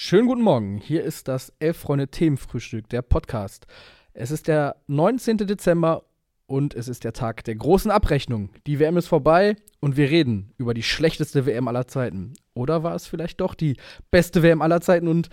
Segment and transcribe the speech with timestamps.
[0.00, 0.78] Schönen guten Morgen.
[0.78, 3.66] Hier ist das Elf-Freunde-Themenfrühstück, der Podcast.
[4.12, 5.38] Es ist der 19.
[5.38, 6.04] Dezember
[6.46, 8.50] und es ist der Tag der großen Abrechnung.
[8.68, 12.34] Die WM ist vorbei und wir reden über die schlechteste WM aller Zeiten.
[12.54, 13.76] Oder war es vielleicht doch die
[14.12, 15.08] beste WM aller Zeiten?
[15.08, 15.30] Und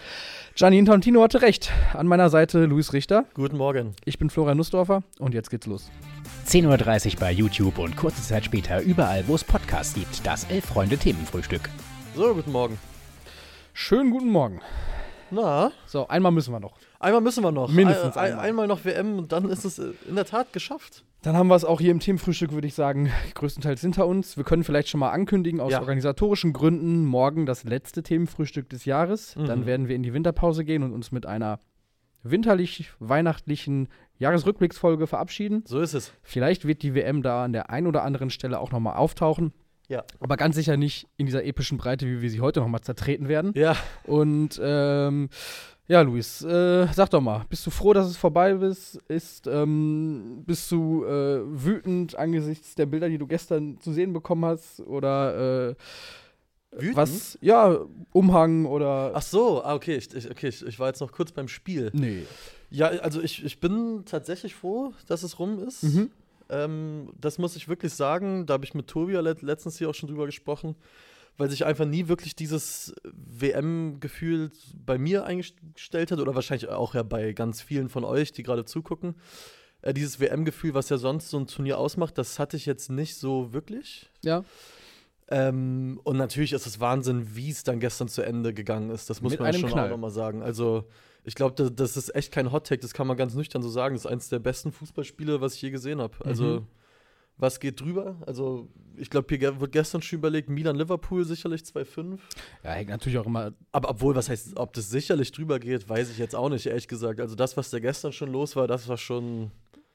[0.55, 1.71] Gianni Intantino hatte recht.
[1.93, 3.25] An meiner Seite Luis Richter.
[3.35, 3.95] Guten Morgen.
[4.03, 5.91] Ich bin Florian Nussdorfer und jetzt geht's los.
[6.47, 10.25] 10.30 Uhr bei YouTube und kurze Zeit später überall, wo es Podcasts gibt.
[10.25, 11.69] Das Elf-Freunde-Themenfrühstück.
[12.15, 12.79] So, guten Morgen.
[13.77, 14.61] Schönen guten Morgen.
[15.31, 16.77] Na, So, einmal müssen wir noch.
[16.97, 17.69] einmal müssen wir noch.
[17.69, 18.45] Mindestens ein, einmal.
[18.45, 21.03] einmal noch WM und dann ist es in der Tat geschafft.
[21.23, 24.37] Dann haben wir es auch hier im Themenfrühstück, würde ich sagen, größtenteils hinter uns.
[24.37, 25.81] Wir können vielleicht schon mal ankündigen, aus Ja.
[25.81, 29.33] organisatorischen Gründen, morgen das letzte Themenfrühstück des Jahres.
[29.35, 29.65] Dann Mhm.
[29.65, 31.59] werden wir in die Winterpause gehen und uns mit einer
[32.23, 33.89] winterlich-weihnachtlichen
[34.19, 35.63] Jahresrückblicksfolge verabschieden.
[35.67, 36.13] So ist es.
[36.23, 39.51] Vielleicht wird die WM da an der einen oder anderen Stelle auch nochmal auftauchen.
[39.89, 40.03] Ja.
[40.19, 43.51] Aber ganz sicher nicht in dieser epischen Breite, wie wir sie heute nochmal zertreten werden.
[43.55, 45.29] Ja, Und ähm,
[45.87, 48.95] ja, Luis, äh, sag doch mal, bist du froh, dass es vorbei ist?
[49.07, 54.45] ist ähm, bist du äh, wütend angesichts der Bilder, die du gestern zu sehen bekommen
[54.45, 54.79] hast?
[54.79, 55.75] Oder äh,
[56.71, 56.97] wütend.
[56.97, 57.37] was?
[57.39, 57.77] Ja,
[58.13, 59.11] Umhang oder.
[59.13, 61.91] Ach so, ah, okay, ich, ich, okay ich, ich war jetzt noch kurz beim Spiel.
[61.93, 62.23] nee.
[62.71, 65.83] Ja, also ich, ich bin tatsächlich froh, dass es rum ist.
[65.83, 66.09] Mhm.
[66.49, 68.45] Ähm, das muss ich wirklich sagen.
[68.45, 70.75] Da habe ich mit Tobi ja let letztens hier auch schon drüber gesprochen,
[71.37, 74.51] weil sich einfach nie wirklich dieses WM-Gefühl
[74.85, 78.65] bei mir eingestellt hat oder wahrscheinlich auch ja bei ganz vielen von euch, die gerade
[78.65, 79.15] zugucken.
[79.81, 83.15] Äh, dieses WM-Gefühl, was ja sonst so ein Turnier ausmacht, das hatte ich jetzt nicht
[83.15, 84.09] so wirklich.
[84.23, 84.43] Ja.
[85.27, 89.09] Ähm, und natürlich ist es Wahnsinn, wie es dann gestern zu Ende gegangen ist.
[89.09, 89.87] Das muss Mit man einem schon Knall.
[89.87, 90.43] auch nochmal sagen.
[90.43, 90.85] Also,
[91.25, 93.95] ich glaube, das, das ist echt kein Hot-Take, das kann man ganz nüchtern so sagen.
[93.95, 96.13] Das ist eines der besten Fußballspiele, was ich je gesehen habe.
[96.23, 96.67] Also, Mhm.
[97.37, 98.15] was geht drüber?
[98.25, 102.19] Also, ich glaube, hier wird gestern schon überlegt, Milan-Liverpool sicherlich 2-5.
[102.63, 103.51] Ja, hängt natürlich auch immer.
[103.73, 106.87] Aber obwohl, was heißt, ob das sicherlich drüber geht, weiß ich jetzt auch nicht, ehrlich
[106.87, 107.19] gesagt.
[107.19, 109.51] Also, das, was da gestern schon los war, das war schon.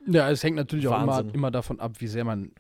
[0.07, 1.35] Ja, es hängt natürlich auch immer, Wahnsinn.
[1.35, 2.51] immer davon ab, wie sehr man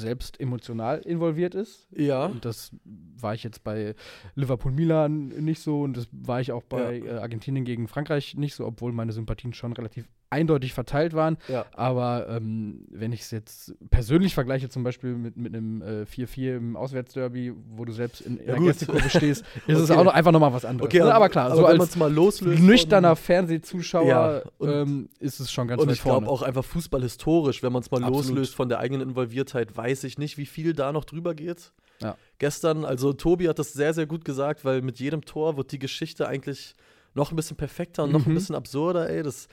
[0.00, 1.86] selbst emotional involviert ist.
[1.92, 2.26] Ja.
[2.26, 3.94] Und das war ich jetzt bei
[4.34, 8.66] Liverpool-Milan nicht so und das war ich auch bei äh, Argentinien gegen Frankreich nicht so,
[8.66, 11.36] obwohl meine Sympathien schon relativ eindeutig verteilt waren.
[11.48, 11.66] Ja.
[11.74, 16.56] Aber ähm, wenn ich es jetzt persönlich vergleiche, zum Beispiel mit, mit einem äh, 4-4
[16.56, 18.62] im Auswärtsderby, wo du selbst in, in Ja, der.
[18.64, 19.98] Gästekurve stehst, ist es Okay.
[19.98, 20.92] auch noch, einfach nochmal was anderes.
[20.92, 21.12] ne?
[21.14, 22.62] aber klar, so wenn man als es mal loslöst.
[22.62, 27.62] nüchterner Fernsehzuschauer Ja, und- ähm, ist es schon ganz Und ich glaube auch einfach fußballhistorisch,
[27.62, 28.26] wenn man es mal Absolut.
[28.28, 31.72] loslöst von der eigenen Involviertheit, weiß ich nicht, wie viel da noch drüber geht.
[32.02, 32.16] Ja.
[32.38, 35.78] Gestern, also Tobi hat das sehr, sehr gut gesagt, weil mit jedem Tor wird die
[35.78, 36.74] Geschichte eigentlich
[37.14, 38.36] noch ein bisschen perfekter und noch ein Mhm.
[38.36, 39.22] bisschen absurder, ey.
[39.22, 39.48] Das,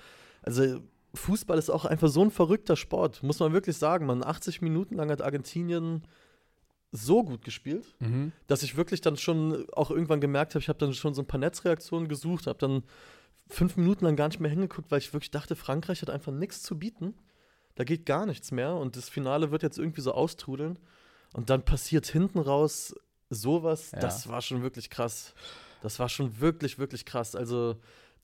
[0.47, 0.79] also
[1.13, 4.05] Fußball ist auch einfach so ein verrückter Sport, muss man wirklich sagen.
[4.05, 6.03] Man, 80 Minuten lang hat Argentinien
[6.91, 8.31] so gut gespielt Mhm.
[8.47, 11.27] dass ich wirklich dann schon auch irgendwann gemerkt habe, ich habe dann schon so ein
[11.27, 12.83] paar Netzreaktionen gesucht, habe dann
[13.49, 16.61] fünf Minuten lang gar nicht mehr hingeguckt, weil ich wirklich dachte, Frankreich hat einfach nichts
[16.63, 17.13] zu bieten.
[17.75, 20.79] Da geht gar nichts mehr und das Finale wird jetzt irgendwie so austrudeln.
[21.33, 22.95] Und dann passiert hinten raus
[23.29, 23.99] sowas, Ja.
[23.99, 25.33] das war schon wirklich krass.
[25.81, 27.35] Das war schon wirklich, wirklich krass.
[27.35, 27.75] Also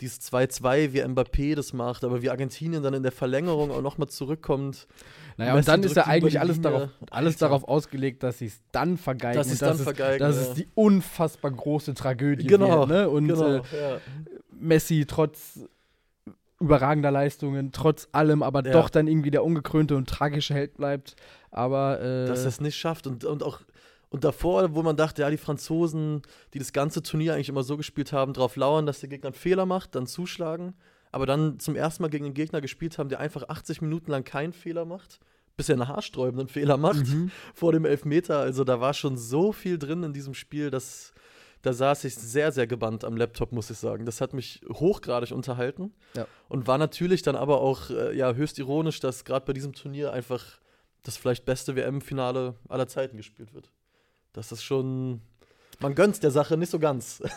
[0.01, 4.09] dieses 2-2, wie Mbappé das macht, aber wie Argentinien dann in der Verlängerung auch nochmal
[4.09, 4.87] zurückkommt.
[5.37, 8.61] Naja, Messi und dann ist ja eigentlich alles, darauf, alles darauf ausgelegt, dass sie es
[8.71, 9.35] dann vergeigen.
[9.37, 10.41] Dass und sie's dann es- vergeigen, Dass ja.
[10.43, 12.89] es die unfassbar große Tragödie Genau, wird.
[12.89, 13.09] Ne?
[13.09, 13.97] Und genau, äh, ja.
[14.51, 15.59] Messi trotz
[16.59, 18.71] überragender Leistungen, trotz allem, aber Ja.
[18.71, 21.15] doch dann irgendwie der ungekrönte und tragische Held bleibt.
[21.51, 23.59] Aber äh, dass er es nicht schafft und, und auch
[24.13, 26.21] und davor, wo man dachte, ja, die Franzosen,
[26.53, 29.33] die das ganze Turnier eigentlich immer so gespielt haben, darauf lauern, dass der Gegner einen
[29.33, 30.75] Fehler macht, dann zuschlagen,
[31.11, 34.23] aber dann zum ersten Mal gegen einen Gegner gespielt haben, der einfach 80 Minuten lang
[34.23, 35.19] keinen Fehler macht,
[35.57, 37.31] bis er einen haarsträubenden Fehler macht Mhm.
[37.55, 38.37] vor dem Elfmeter.
[38.37, 41.11] Also da war schon so viel drin in diesem Spiel, dass
[41.63, 44.05] da saß ich sehr, sehr gebannt am Laptop, muss ich sagen.
[44.05, 45.91] Das hat mich hochgradig unterhalten.
[46.15, 46.27] Ja.
[46.49, 50.13] Und war natürlich dann aber auch äh, ja, höchst ironisch, dass gerade bei diesem Turnier
[50.13, 50.59] einfach
[51.01, 53.71] das vielleicht beste WM-Finale aller Zeiten gespielt wird.
[54.33, 55.21] Das ist schon.
[55.79, 57.21] Man gönnt's der Sache nicht so ganz.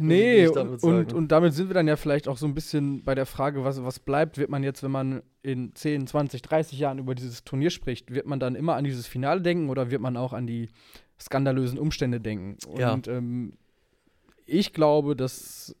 [0.00, 3.02] Nee, und, damit und, und damit sind wir dann ja vielleicht auch so ein bisschen
[3.02, 6.78] bei der Frage, was, was bleibt, wird man jetzt, wenn man in 10, 20, 30
[6.78, 10.00] Jahren über dieses Turnier spricht, wird man dann immer an dieses Finale denken oder wird
[10.00, 10.68] man auch an die
[11.20, 12.56] skandalösen Umstände denken?
[12.78, 12.92] Ja.
[12.92, 13.54] Und ähm,
[14.46, 15.74] ich glaube, dass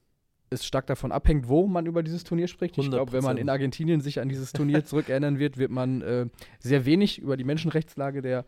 [0.50, 2.78] es stark davon abhängt, wo man über dieses Turnier spricht.
[2.78, 3.40] Ich glaube, wenn man 100%.
[3.40, 6.26] in Argentinien sich an dieses Turnier zurückerinnern wird, wird man äh,
[6.58, 8.44] sehr wenig über die Menschenrechtslage der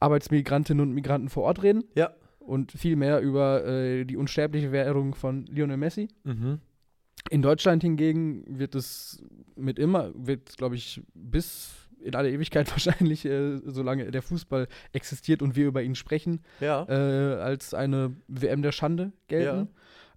[0.00, 2.10] Arbeitsmigrantinnen und Migranten vor Ort reden Ja.
[2.38, 6.08] und viel mehr über äh, die unsterbliche Währung von Lionel Messi.
[6.24, 6.60] Mhm.
[7.30, 9.24] In Deutschland hingegen wird es
[9.56, 15.42] mit immer, wird, glaube ich, bis in alle Ewigkeit wahrscheinlich, äh, solange der Fußball existiert
[15.42, 16.86] und wir über ihn sprechen, Ja.
[16.88, 19.68] äh, als eine WM der Schande gelten.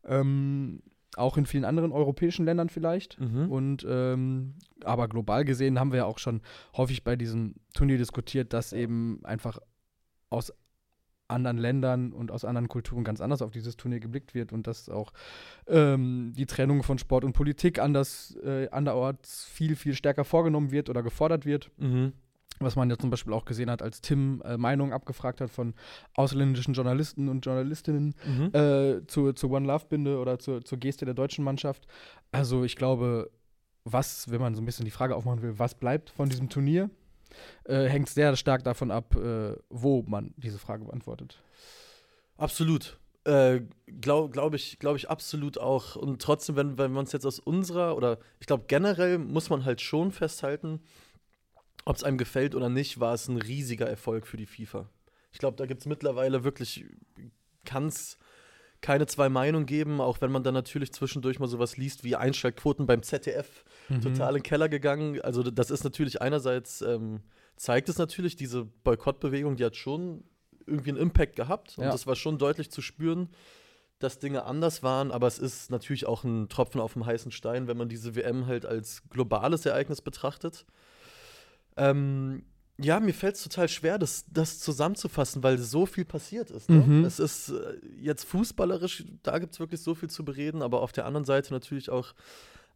[0.05, 0.81] Ähm,
[1.15, 3.19] auch in vielen anderen europäischen Ländern vielleicht.
[3.19, 3.51] Mhm.
[3.51, 4.53] Und ähm,
[4.83, 6.41] aber global gesehen haben wir ja auch schon
[6.77, 9.57] häufig bei diesem Turnier diskutiert, dass eben einfach
[10.29, 10.53] aus
[11.27, 14.89] anderen Ländern und aus anderen Kulturen ganz anders auf dieses Turnier geblickt wird und dass
[14.89, 15.13] auch
[15.67, 20.89] ähm, die Trennung von Sport und Politik anders äh, anderorts viel, viel stärker vorgenommen wird
[20.89, 21.69] oder gefordert wird.
[21.77, 22.13] Mhm.
[22.61, 25.75] Was man ja zum Beispiel auch gesehen hat, als Tim äh, Meinungen abgefragt hat von
[26.15, 28.53] ausländischen Journalisten und Journalistinnen Mhm.
[28.53, 31.87] äh, zur, zur One Love-Binde oder zur, zur Geste der deutschen Mannschaft.
[32.31, 33.29] Also ich glaube,
[33.85, 36.89] was, wenn man so ein bisschen die Frage aufmachen will, was bleibt von diesem Turnier,
[37.65, 41.41] äh, hängt sehr stark davon ab, äh, wo man diese Frage beantwortet.
[42.37, 42.99] Absolut.
[43.25, 43.61] Äh,
[44.01, 45.95] Glaube glaub ich, glaub ich absolut auch.
[45.95, 49.65] Und trotzdem, wenn, wenn wir uns jetzt aus unserer, oder ich glaube generell muss man
[49.65, 50.81] halt schon festhalten,
[51.85, 54.89] ob es einem gefällt oder nicht, war es ein riesiger Erfolg für die FIFA.
[55.31, 56.85] Ich glaube, da gibt es mittlerweile wirklich,
[57.65, 58.17] kann es
[58.81, 62.85] keine zwei Meinungen geben, auch wenn man dann natürlich zwischendurch mal sowas liest wie Einschaltquoten
[62.85, 63.63] beim ZDF
[64.01, 65.19] total in den Keller gegangen.
[65.21, 67.21] Also das ist natürlich einerseits, ähm,
[67.55, 70.23] zeigt es natürlich, diese Boykottbewegung, die hat schon
[70.65, 71.91] irgendwie einen Impact gehabt und Ja.
[71.91, 73.29] das war schon deutlich zu spüren,
[73.97, 77.67] dass Dinge anders waren, aber es ist natürlich auch ein Tropfen auf dem heißen Stein,
[77.67, 80.65] wenn man diese WM halt als globales Ereignis betrachtet.
[81.75, 82.43] Ähm,
[82.81, 86.69] ja, mir fällt es total schwer, das, das zusammenzufassen, weil so viel passiert ist.
[86.69, 86.77] Ne?
[86.77, 87.05] Mhm.
[87.05, 90.91] Es ist äh, jetzt fußballerisch, da gibt es wirklich so viel zu bereden, aber auf
[90.91, 92.13] der anderen Seite natürlich auch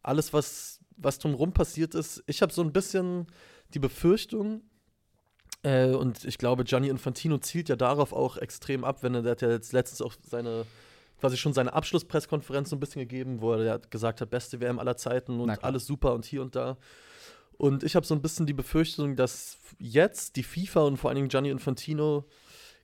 [0.02, 2.22] alles, was, was drumherum passiert ist.
[2.26, 3.26] Ich habe so ein bisschen
[3.72, 4.62] die Befürchtung,
[5.62, 9.32] äh, und ich glaube, Gianni Infantino zielt ja darauf auch extrem ab, wenn er, der
[9.32, 10.66] hat ja jetzt letztens auch seine,
[11.18, 14.98] quasi schon seine Abschlusspresskonferenz so ein bisschen gegeben, wo er gesagt hat, beste WM aller
[14.98, 16.76] Zeiten und alles super und hier und da.
[17.56, 21.16] Und ich habe so ein bisschen die Befürchtung, dass jetzt die FIFA und vor allen
[21.16, 22.24] Dingen Gianni Infantino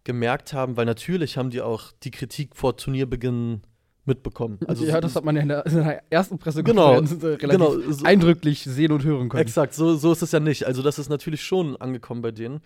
[0.05, 3.63] gemerkt haben, weil natürlich haben die auch die Kritik vor Turnierbeginn
[4.07, 4.59] mitbekommen.
[4.67, 7.49] Also ja, das hat man ja in der, in der ersten Genau, Pressekonferenz äh, relativ
[7.51, 9.43] genau, so- eindrücklich sehen und hören können.
[9.43, 10.67] Exakt, so, so ist es ja nicht.
[10.67, 12.61] Also das ist natürlich schon angekommen bei denen.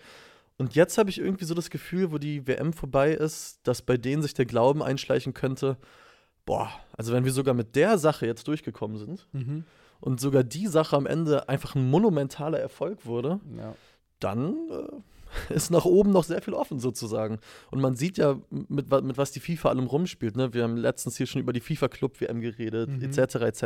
[0.57, 3.97] Und jetzt habe ich irgendwie so das Gefühl, wo die WM vorbei ist, dass bei
[3.97, 5.75] denen sich der Glauben einschleichen könnte,
[6.45, 9.65] boah, also wenn wir sogar mit der Sache jetzt durchgekommen sind Mhm.
[10.05, 13.75] Und sogar die Sache am Ende einfach ein monumentaler Erfolg wurde, Ja.
[14.21, 17.39] dann äh, ist nach oben noch sehr viel offen sozusagen.
[17.71, 20.37] Und man sieht ja, mit, mit was die FIFA allem rumspielt.
[20.37, 20.53] Ne?
[20.53, 23.01] Wir haben letztens hier schon über die FIFA-Club-WM geredet, Mhm.
[23.03, 23.35] etc.
[23.41, 23.63] etc.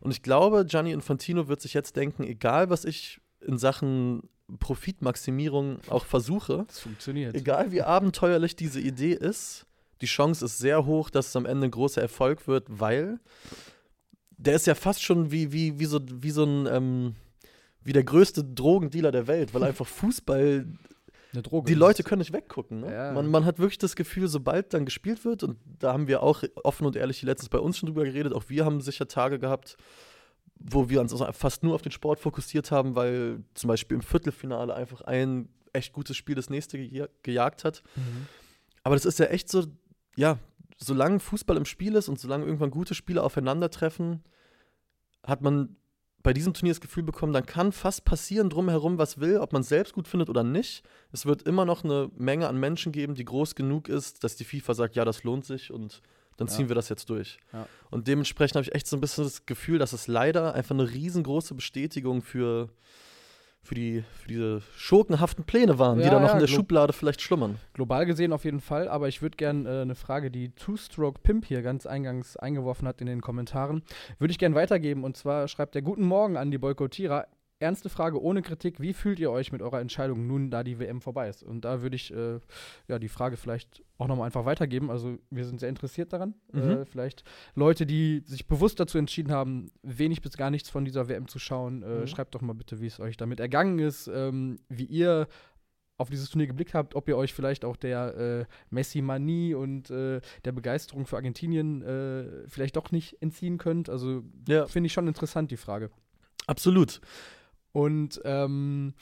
[0.00, 4.28] Und ich glaube, Gianni Infantino wird sich jetzt denken, egal was ich in Sachen
[4.60, 7.34] Profitmaximierung auch versuche, Das funktioniert.
[7.34, 9.66] egal wie abenteuerlich diese Idee ist,
[10.02, 13.18] die Chance ist sehr hoch, dass es am Ende ein großer Erfolg wird, weil
[14.38, 17.14] der ist ja fast schon wie, wie, wie, so, wie so ein, ähm,
[17.82, 20.66] wie der größte Drogendealer der Welt, weil einfach Fußball,
[21.32, 21.68] Eine Droge.
[21.68, 22.80] die Leute können nicht weggucken.
[22.80, 22.92] Ne?
[22.92, 23.12] Ja.
[23.12, 26.42] Man, man hat wirklich das Gefühl, sobald dann gespielt wird, und da haben wir auch
[26.64, 29.76] offen und ehrlich letztens bei uns schon drüber geredet, auch wir haben sicher Tage gehabt,
[30.58, 34.74] wo wir uns fast nur auf den Sport fokussiert haben, weil zum Beispiel im Viertelfinale
[34.74, 37.82] einfach ein echt gutes Spiel das nächste geja- gejagt hat.
[37.94, 38.26] Mhm.
[38.82, 39.64] Aber das ist ja echt so,
[40.16, 40.38] ja,
[40.76, 44.22] solange Fußball im Spiel ist und solange irgendwann gute Spieler aufeinandertreffen,
[45.24, 45.76] hat man
[46.22, 49.62] bei diesem Turnier das Gefühl bekommen, dann kann fast passieren drumherum, was will, ob man
[49.62, 50.82] es selbst gut findet oder nicht.
[51.12, 54.44] Es wird immer noch eine Menge an Menschen geben, die groß genug ist, dass die
[54.44, 56.02] FIFA sagt, ja, das lohnt sich und
[56.36, 56.52] dann Ja.
[56.54, 57.38] ziehen wir das jetzt durch.
[57.52, 57.66] Ja.
[57.90, 60.90] Und dementsprechend habe ich echt so ein bisschen das Gefühl, dass es leider einfach eine
[60.90, 62.70] riesengroße Bestätigung für,
[63.66, 66.92] für, die, für diese schurkenhaften Pläne waren, die Ja, da noch ja, in der Schublade
[66.92, 67.58] vielleicht schlummern.
[67.74, 71.44] Global gesehen auf jeden Fall, aber ich würde gerne äh, eine Frage, die Two-Stroke Pimp
[71.44, 73.82] hier ganz eingangs eingeworfen hat in den Kommentaren,
[74.18, 75.04] würde ich gerne weitergeben.
[75.04, 77.26] Und zwar schreibt er Guten Morgen an die Boykottierer.
[77.58, 78.80] Ernste Frage ohne Kritik.
[78.80, 81.42] Wie fühlt ihr euch mit eurer Entscheidung nun, da die WM vorbei ist?
[81.42, 82.38] Und da würde ich äh,
[82.86, 84.90] ja, die Frage vielleicht auch nochmal einfach weitergeben.
[84.90, 86.34] Also, wir sind sehr interessiert daran.
[86.52, 86.60] Mhm.
[86.70, 91.08] Äh, vielleicht Leute, die sich bewusst dazu entschieden haben, wenig bis gar nichts von dieser
[91.08, 92.06] WM zu schauen, äh, Mhm.
[92.08, 95.26] schreibt doch mal bitte, wie es euch damit ergangen ist, ähm, wie ihr
[95.96, 100.20] auf dieses Turnier geblickt habt, ob ihr euch vielleicht auch der äh, Messi-Manie und äh,
[100.44, 103.88] der Begeisterung für Argentinien äh, vielleicht doch nicht entziehen könnt.
[103.88, 105.90] Also Ja, finde ich schon interessant, die Frage.
[106.46, 107.00] absolut.
[107.76, 108.94] Und ähm,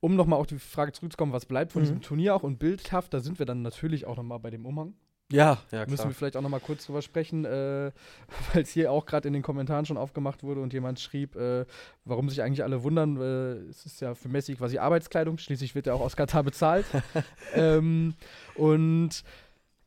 [0.00, 1.84] um nochmal auf die Frage zurückzukommen, was bleibt von Mhm.
[1.84, 4.94] diesem Turnier auch und bildhaft, da sind wir dann natürlich auch nochmal bei dem Umhang.
[5.30, 7.92] Ja, ja, Müssen wir vielleicht auch nochmal kurz drüber sprechen, äh,
[8.54, 11.66] weil es hier auch gerade in den Kommentaren schon aufgemacht wurde und jemand schrieb, äh,
[12.06, 13.18] warum sich eigentlich alle wundern.
[13.18, 16.86] Äh, es ist ja für Messi quasi Arbeitskleidung, schließlich wird er auch aus Katar bezahlt.
[17.54, 18.14] ähm,
[18.54, 19.22] und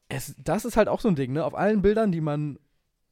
[0.07, 1.43] es, das ist halt auch so ein Ding, ne?
[1.43, 2.59] Auf allen Bildern, die man,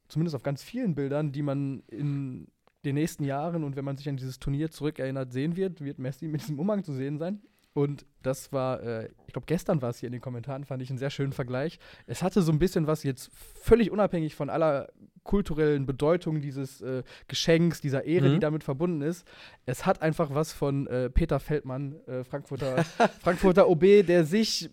[0.06, 2.46] zumindest auf ganz vielen Bildern, die man in
[2.84, 6.26] den nächsten Jahren und wenn man sich an dieses Turnier zurückerinnert sehen wird, wird Messi
[6.28, 7.40] mit diesem Umhang zu sehen sein.
[7.74, 10.90] Und das war, äh, ich glaube, gestern war es hier in den Kommentaren, fand ich
[10.90, 11.78] einen sehr schönen Vergleich.
[12.06, 13.30] Es hatte so ein bisschen was jetzt
[13.62, 14.90] völlig unabhängig von aller
[15.22, 18.32] kulturellen Bedeutung dieses äh, Geschenks, dieser Ehre, Mhm.
[18.34, 19.26] die damit verbunden ist.
[19.64, 22.84] Es hat einfach was von äh, Peter Feldmann, äh, Frankfurter,
[23.22, 24.68] Frankfurter OB, der sich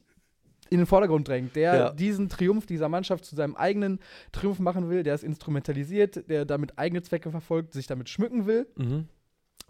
[0.70, 1.90] in den Vordergrund drängt, der Ja.
[1.92, 4.00] diesen Triumph dieser Mannschaft zu seinem eigenen
[4.32, 8.68] Triumph machen will, der es instrumentalisiert, der damit eigene Zwecke verfolgt, sich damit schmücken will.
[8.78, 9.08] Mhm.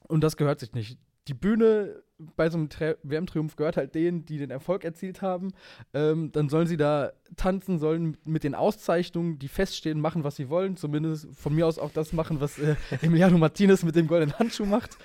[0.08, 0.98] Und das gehört sich nicht.
[1.28, 2.02] Die Bühne
[2.36, 5.52] bei so einem Tri- WM-Triumph gehört halt denen, die den Erfolg erzielt haben.
[5.94, 10.50] Ähm, dann sollen sie da tanzen, sollen mit den Auszeichnungen, die feststehen, machen, was sie
[10.50, 10.76] wollen.
[10.76, 14.66] Zumindest von mir aus auch das machen, was äh, Emiliano Martinez mit dem goldenen Handschuh
[14.66, 14.98] macht.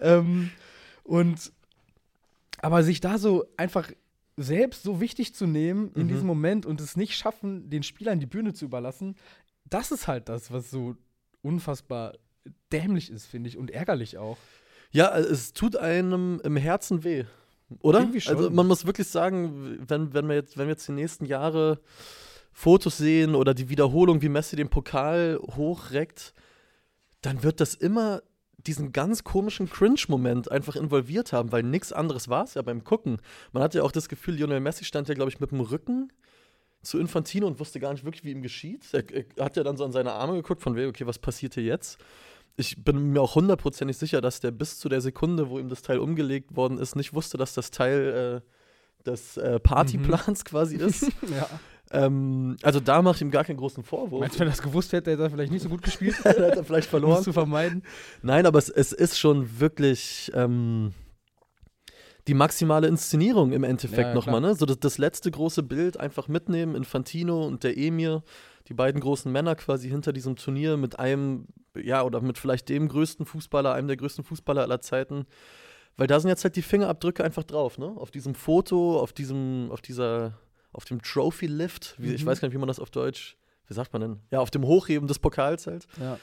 [0.00, 0.50] ähm,
[1.04, 1.52] und
[2.58, 3.90] aber sich da so einfach
[4.36, 6.08] selbst so wichtig zu nehmen in Mhm.
[6.08, 9.16] diesem Moment und es nicht schaffen, den Spielern die Bühne zu überlassen,
[9.64, 10.94] das ist halt das, was so
[11.42, 12.14] unfassbar
[12.72, 14.36] dämlich ist, finde ich, und ärgerlich auch.
[14.92, 17.24] Ja, äh, es tut einem im Herzen weh.
[17.80, 18.08] Oder?
[18.26, 21.80] Also man muss wirklich sagen, wenn, wenn, wir jetzt, wenn wir jetzt die nächsten Jahre
[22.52, 26.32] Fotos sehen oder die Wiederholung, wie Messi den Pokal hochreckt,
[27.22, 28.22] dann wird das immer
[28.66, 33.18] diesen ganz komischen Cringe-Moment einfach involviert haben, weil nichts anderes war es ja beim Gucken.
[33.52, 36.12] Man hatte ja auch das Gefühl, Lionel Messi stand ja, glaube ich, mit dem Rücken
[36.82, 38.84] zu Infantino und wusste gar nicht wirklich, wie ihm geschieht.
[38.92, 39.04] Er,
[39.36, 41.64] er hat ja dann so an seine Arme geguckt, von wegen, okay, was passiert hier
[41.64, 41.98] jetzt?
[42.56, 45.82] Ich bin mir auch hundertprozentig sicher, dass der bis zu der Sekunde, wo ihm das
[45.82, 51.02] Teil umgelegt worden ist, nicht wusste, dass das Teil äh, des äh, Partyplans quasi ist.
[51.34, 51.48] ja.
[51.92, 54.20] Ähm, also da mache ich ihm gar keinen großen Vorwurf.
[54.20, 56.32] Meinst du, wenn er das gewusst hätte, hätte er vielleicht nicht so gut gespielt, Dann
[56.34, 57.22] hat er vielleicht um verloren.
[57.22, 57.82] zu vermeiden?
[58.22, 60.92] Nein, aber es, es ist schon wirklich ähm,
[62.26, 64.40] die maximale Inszenierung im Endeffekt Ja, ja, nochmal.
[64.40, 64.54] Ne?
[64.56, 68.24] So das, das letzte große Bild einfach mitnehmen, Infantino und der Emir,
[68.68, 72.88] die beiden großen Männer quasi hinter diesem Turnier mit einem, ja, oder mit vielleicht dem
[72.88, 75.26] größten Fußballer, einem der größten Fußballer aller Zeiten.
[75.96, 77.86] Weil da sind jetzt halt die Fingerabdrücke einfach drauf, ne?
[77.96, 80.34] Auf diesem Foto, auf diesem, auf dieser,
[80.76, 82.26] auf dem Trophy-Lift, wie, ich Mhm.
[82.26, 84.16] weiß gar nicht, wie man das auf Deutsch, wie sagt man denn?
[84.30, 86.18] Ja, auf dem Hochheben des Pokals halt Ja.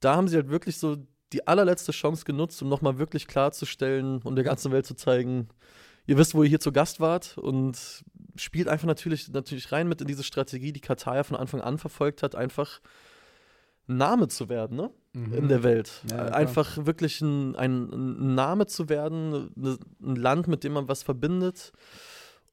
[0.00, 0.96] da haben sie halt wirklich so
[1.32, 5.48] die allerletzte Chance genutzt, um nochmal wirklich klarzustellen und der ganzen Welt zu zeigen,
[6.06, 8.04] ihr wisst, wo ihr hier zu Gast wart und
[8.36, 11.78] spielt einfach natürlich, natürlich rein mit in diese Strategie, die Katar ja von Anfang an
[11.78, 12.80] verfolgt hat, einfach
[13.88, 14.90] ein Name zu werden, ne?
[15.14, 16.02] In der Welt.
[16.04, 16.10] Mhm.
[16.10, 20.88] Ja, einfach wirklich ein, ein, ein Name zu werden, ne- ein Land, mit dem man
[20.88, 21.72] was verbindet.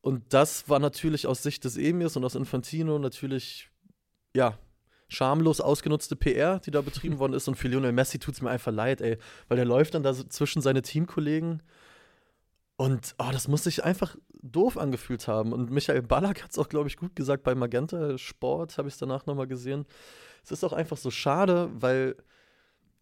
[0.01, 3.70] Und das war natürlich aus Sicht des Emirs und aus Infantino natürlich,
[4.36, 4.58] ja,
[5.08, 7.48] schamlos ausgenutzte PR, die da betrieben worden ist.
[7.48, 9.17] Und für Lionel Messi tut es mir einfach leid, ey.
[9.48, 11.62] Weil der läuft dann da so zwischen seine Teamkollegen.
[12.77, 15.53] Und oh, das muss sich einfach doof angefühlt haben.
[15.53, 18.96] Und Michael Ballack hat es auch, glaube ich, gut gesagt bei Magenta Sport, habe ich
[18.96, 19.86] es danach nochmal gesehen.
[20.43, 22.15] Es ist auch einfach so schade, weil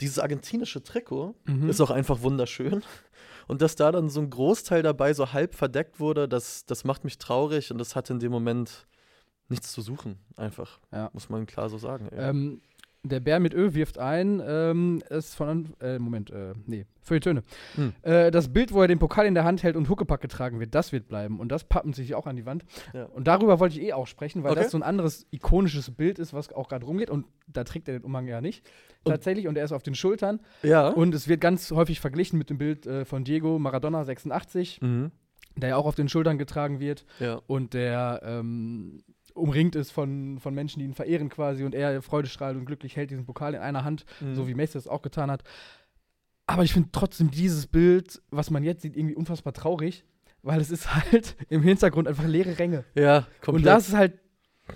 [0.02, 1.70] dieses argentinische Trikot Mhm.
[1.70, 2.84] ist auch einfach wunderschön.
[3.50, 7.04] Und dass da dann so ein Großteil dabei so halb verdeckt wurde, das, das macht
[7.04, 8.86] mich traurig und das hat in dem Moment
[9.48, 10.80] nichts zu suchen, einfach.
[10.92, 11.10] Ja.
[11.14, 12.10] Muss man klar so sagen.
[12.12, 12.62] Ähm,
[13.04, 17.20] der Bär mit Ö wirft ein, ähm, ist von, äh, Moment, äh, nee, für die
[17.22, 17.44] Töne.
[17.76, 17.94] Hm.
[18.02, 20.76] Äh, das Bild, wo er den Pokal in der Hand hält und Huckepack getragen wird,
[20.76, 21.40] das wird bleiben.
[21.40, 22.66] Und das pappen sich auch an die Wand.
[22.94, 23.06] Ja.
[23.06, 24.64] Und darüber wollte ich eh auch sprechen, weil Okay.
[24.64, 27.10] das so ein anderes ikonisches Bild ist, was auch gerade rumgeht.
[27.10, 28.66] Und da trägt er den Umhang ja nicht.
[29.06, 29.48] Und- Tatsächlich.
[29.48, 30.42] Und er ist auf den Schultern.
[30.62, 30.90] Ja.
[30.90, 35.12] Und es wird ganz häufig verglichen mit dem Bild äh, von Diego Maradona 86, mhm.
[35.56, 37.06] der ja auch auf den Schultern getragen wird.
[37.20, 37.42] Ja.
[37.48, 39.04] und der ähm,
[39.40, 43.12] umringt ist von, von Menschen, die ihn verehren quasi und er freudestrahlend und glücklich hält
[43.12, 44.36] diesen Pokal in einer Hand, Mhm.
[44.36, 45.44] so wie Messi das auch getan hat.
[46.48, 50.04] Aber ich finde trotzdem dieses Bild, was man jetzt sieht, irgendwie unfassbar traurig,
[50.42, 52.86] weil es ist halt im Hintergrund einfach leere Ränge.
[52.96, 53.56] Ja, komplett.
[53.56, 54.14] Und das ist halt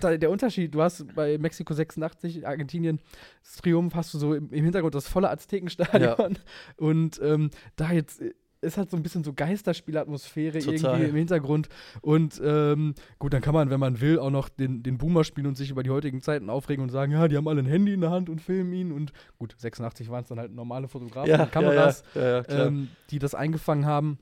[0.02, 0.74] der Unterschied.
[0.74, 3.00] Du hast bei Mexiko 86, Argentinien,
[3.42, 6.38] das Triumph, hast du so im, Hintergrund das volle Aztekenstadion.
[6.76, 11.68] Und ähm, da jetzt äh, ist halt so ein bisschen so Geisterspielatmosphäre irgendwie im Hintergrund.
[12.00, 15.46] Und ähm, gut, dann kann man, wenn man will, auch noch den, den Boomer spielen
[15.46, 17.92] und sich über die heutigen Zeiten aufregen und sagen, ja, die haben alle ein Handy
[17.92, 18.92] in der Hand und filmen ihn.
[18.92, 22.88] Und gut, 86 waren es dann halt normale Fotografen ja, mit Kameras Ja, ja, ähm,
[23.10, 24.18] die das eingefangen haben.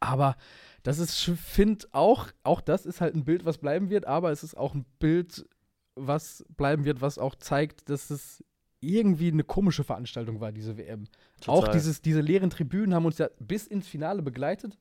[0.00, 0.36] Aber
[0.82, 4.42] das ist, finde auch, auch das ist halt ein Bild, was bleiben wird, aber es
[4.42, 5.46] ist auch ein Bild,
[5.94, 8.42] was bleiben wird, was auch zeigt, dass es
[8.82, 11.04] irgendwie eine komische Veranstaltung war, diese WM.
[11.46, 11.74] Auch Total.
[11.74, 14.76] dieses, diese leeren Tribünen haben uns ja bis ins Finale begleitet.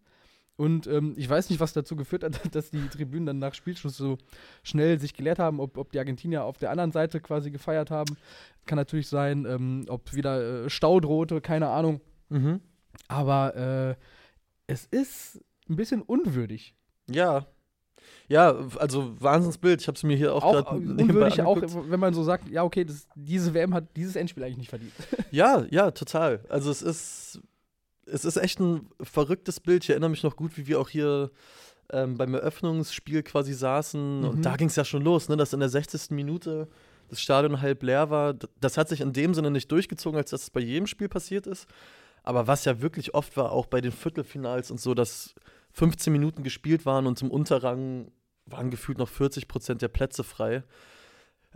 [0.58, 3.98] Und ähm, ich weiß nicht, was dazu geführt hat, dass die Tribünen dann nach Spielschluss
[3.98, 4.18] so
[4.64, 8.18] schnell sich geleert haben, ob, ob die Argentinier auf der anderen Seite quasi gefeiert haben.
[8.66, 12.02] Kann natürlich sein, ähm, ob wieder äh, Stau drohte, keine Ahnung.
[12.30, 12.62] Mhm.
[13.08, 13.96] Aber äh,
[14.68, 16.76] es ist ein bisschen unwürdig.
[17.10, 17.48] Ja.
[18.28, 19.82] Ja, also Wahnsinnsbild.
[19.82, 22.50] Ich habe es mir hier auch, Auch gerade äh, unwürdig, auch wenn man so sagt,
[22.50, 24.94] ja, okay, das, diese WM hat dieses Endspiel eigentlich nicht verdient.
[25.32, 26.44] Ja, ja, total.
[26.50, 27.40] Also es ist,
[28.06, 29.84] es ist echt ein verrücktes Bild.
[29.84, 31.32] Ich erinnere mich noch gut, wie wir auch hier
[31.92, 34.22] ähm, beim Eröffnungsspiel quasi saßen.
[34.22, 34.30] Mhm.
[34.30, 36.12] Und da ging es ja schon los, ne, dass in der 60.
[36.12, 36.68] Minute
[37.10, 38.34] das Stadion halb leer war.
[38.60, 41.48] Das hat sich in dem Sinne nicht durchgezogen, als dass es bei jedem Spiel passiert
[41.48, 41.68] ist.
[42.24, 45.34] Aber was ja wirklich oft war, auch bei den Viertelfinals und so, dass
[45.74, 48.12] 15 Minuten gespielt waren und im Unterrang
[48.46, 50.64] waren gefühlt noch 40 Prozent der Plätze frei.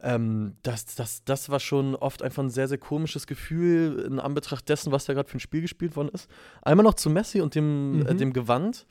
[0.02, 4.68] Ähm, das, das, das war schon oft einfach ein sehr, sehr komisches Gefühl in Anbetracht
[4.70, 6.30] dessen, was da gerade für ein Spiel gespielt worden ist.
[6.62, 8.06] Einmal noch zu Messi und dem, Mhm.
[8.08, 8.86] äh, dem Gewand.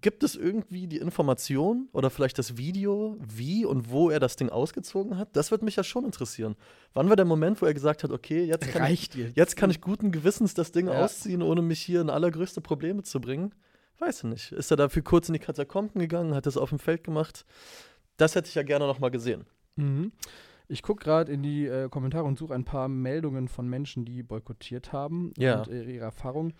[0.00, 4.48] Gibt es irgendwie die Information oder vielleicht das Video, wie und wo er das Ding
[4.48, 5.36] ausgezogen hat?
[5.36, 6.56] Das würde mich ja schon interessieren.
[6.94, 9.30] Wann war der Moment, wo er gesagt hat, okay, jetzt kann, ich, Reicht dir.
[9.36, 10.94] jetzt kann ich guten Gewissens das Ding Ja.
[10.94, 13.54] ausziehen, ohne mich hier in allergrößte Probleme zu bringen?
[13.98, 14.52] Weiß ich nicht.
[14.52, 17.44] Ist er dafür kurz in die Katakomben gegangen, hat das auf dem Feld gemacht?
[18.16, 19.44] Das hätte ich ja gerne noch mal gesehen.
[19.76, 20.12] Mhm.
[20.66, 24.22] Ich gucke gerade in die äh, Kommentare und suche ein paar Meldungen von Menschen, die
[24.22, 25.58] boykottiert haben Ja.
[25.58, 26.54] und äh, ihre Erfahrungen.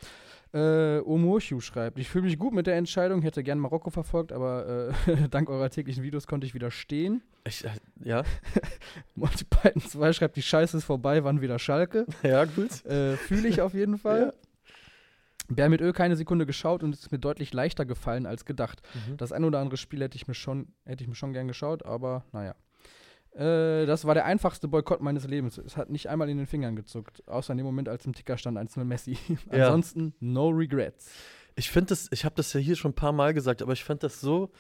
[0.53, 4.93] Äh, Omoshu schreibt, ich fühle mich gut mit der Entscheidung, hätte gern Marokko verfolgt, aber
[5.09, 7.23] äh, dank eurer täglichen Videos konnte ich widerstehen.
[7.47, 7.71] Ich, äh,
[8.05, 8.25] ja,
[9.15, 12.05] Monty Python 2 schreibt, die Scheiße ist vorbei, wann wieder Schalke.
[12.23, 12.85] ja, gut.
[12.85, 14.35] Äh, Fühle ich auf jeden Fall.
[15.49, 18.83] Bär mit Öl keine Sekunde geschaut und es ist mir deutlich leichter gefallen als gedacht.
[18.95, 19.17] Mhm.
[19.17, 21.85] Das ein oder andere Spiel hätte ich mir schon, hätte ich mir schon gern geschaut,
[21.85, 22.55] aber naja.
[23.35, 25.59] Äh, das war der einfachste Boykott meines Lebens.
[25.59, 28.39] Es hat nicht einmal in den Fingern gezuckt, außer in dem Moment, als im Ticker
[28.39, 29.19] stand 1-0 Messi.
[29.51, 31.11] Ansonsten no regrets.
[31.57, 33.85] Ich finde das, ich habe das ja hier schon ein paar Mal gesagt, aber ich
[33.85, 34.51] fand das so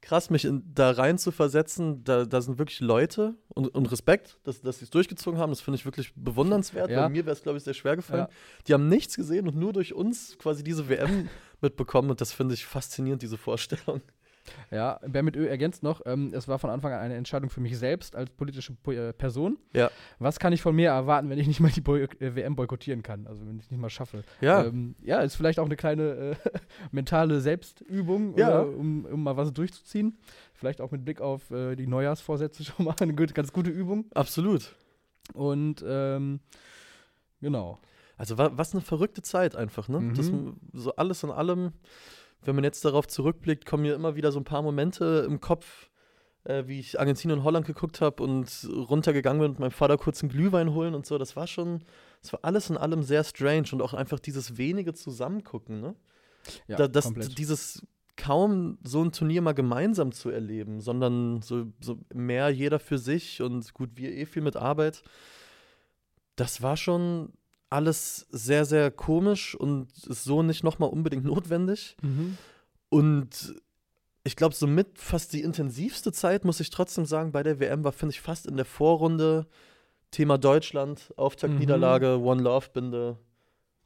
[0.00, 2.04] krass, mich in, da rein zu versetzen.
[2.04, 5.50] Da, da sind wirklich Leute und, und Respekt, dass, dass sie es durchgezogen haben.
[5.50, 6.90] Das finde ich wirklich bewundernswert.
[6.90, 7.02] Ja.
[7.02, 8.26] Weil mir wäre es, glaube ich, sehr schwer gefallen.
[8.28, 8.34] Ja.
[8.66, 11.28] Die haben nichts gesehen und nur durch uns quasi diese WM
[11.60, 12.10] mitbekommen.
[12.10, 14.02] Und das finde ich faszinierend, diese Vorstellung.
[14.70, 17.60] Ja, Bär mit Ö ergänzt noch, ähm, es war von Anfang an eine Entscheidung für
[17.60, 19.58] mich selbst als politische Po- äh, Person.
[19.74, 19.90] Ja.
[20.18, 23.02] Was kann ich von mir erwarten, wenn ich nicht mal die Boy äh, WM boykottieren
[23.02, 23.26] kann?
[23.26, 24.22] Also wenn ich es nicht mal schaffe.
[24.40, 26.34] Ja, Ähm, ja, ist vielleicht auch eine kleine äh,
[26.92, 28.48] mentale Selbstübung, Ja.
[28.62, 30.18] oder, um, um mal was durchzuziehen.
[30.54, 34.06] Vielleicht auch mit Blick auf äh, die Neujahrsvorsätze schon mal eine gut, ganz gute Übung.
[34.14, 34.74] absolut.
[35.34, 36.40] Und ähm,
[37.40, 37.78] genau.
[38.16, 40.00] Also wa was eine verrückte Zeit einfach, ne?
[40.00, 40.14] Mhm.
[40.14, 40.32] Das,
[40.72, 41.72] so alles in allem,
[42.44, 45.90] wenn man jetzt darauf zurückblickt, kommen mir immer wieder so ein paar Momente im Kopf,
[46.44, 50.22] äh, wie ich Argentinien und Holland geguckt habe und runtergegangen bin und meinem Vater kurz
[50.22, 51.18] einen Glühwein holen und so.
[51.18, 51.84] Das war schon,
[52.22, 55.94] das war alles in allem sehr strange und auch einfach dieses wenige Zusammengucken, ne?
[56.66, 57.36] Ja, da, das, komplett.
[57.36, 62.98] dieses kaum so ein Turnier mal gemeinsam zu erleben, sondern so, so mehr jeder für
[62.98, 65.02] sich und gut, wir eh viel mit Arbeit.
[66.36, 67.32] Das war schon
[67.70, 71.96] alles sehr, sehr komisch und ist so nicht nochmal unbedingt notwendig.
[72.02, 72.38] Mhm.
[72.88, 73.54] Und
[74.24, 77.92] ich glaube, somit fast die intensivste Zeit, muss ich trotzdem sagen, bei der WM war,
[77.92, 79.46] finde ich, fast in der Vorrunde
[80.10, 83.18] Thema Deutschland, Auftaktniederlage, One Love Binde.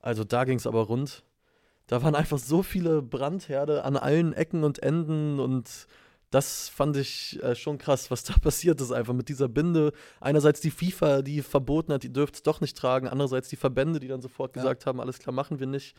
[0.01, 1.25] Also da ging es aber rund.
[1.87, 5.87] Da waren einfach so viele Brandherde an allen Ecken und Enden und
[6.33, 9.93] das fand ich äh, schon krass, was da passiert ist, einfach mit dieser Binde.
[10.21, 13.07] Einerseits die FIFA, die verboten hat, die dürft es doch nicht tragen.
[13.07, 14.63] Andererseits die Verbände, die dann sofort Ja.
[14.63, 15.95] gesagt haben, alles klar, machen wir nicht.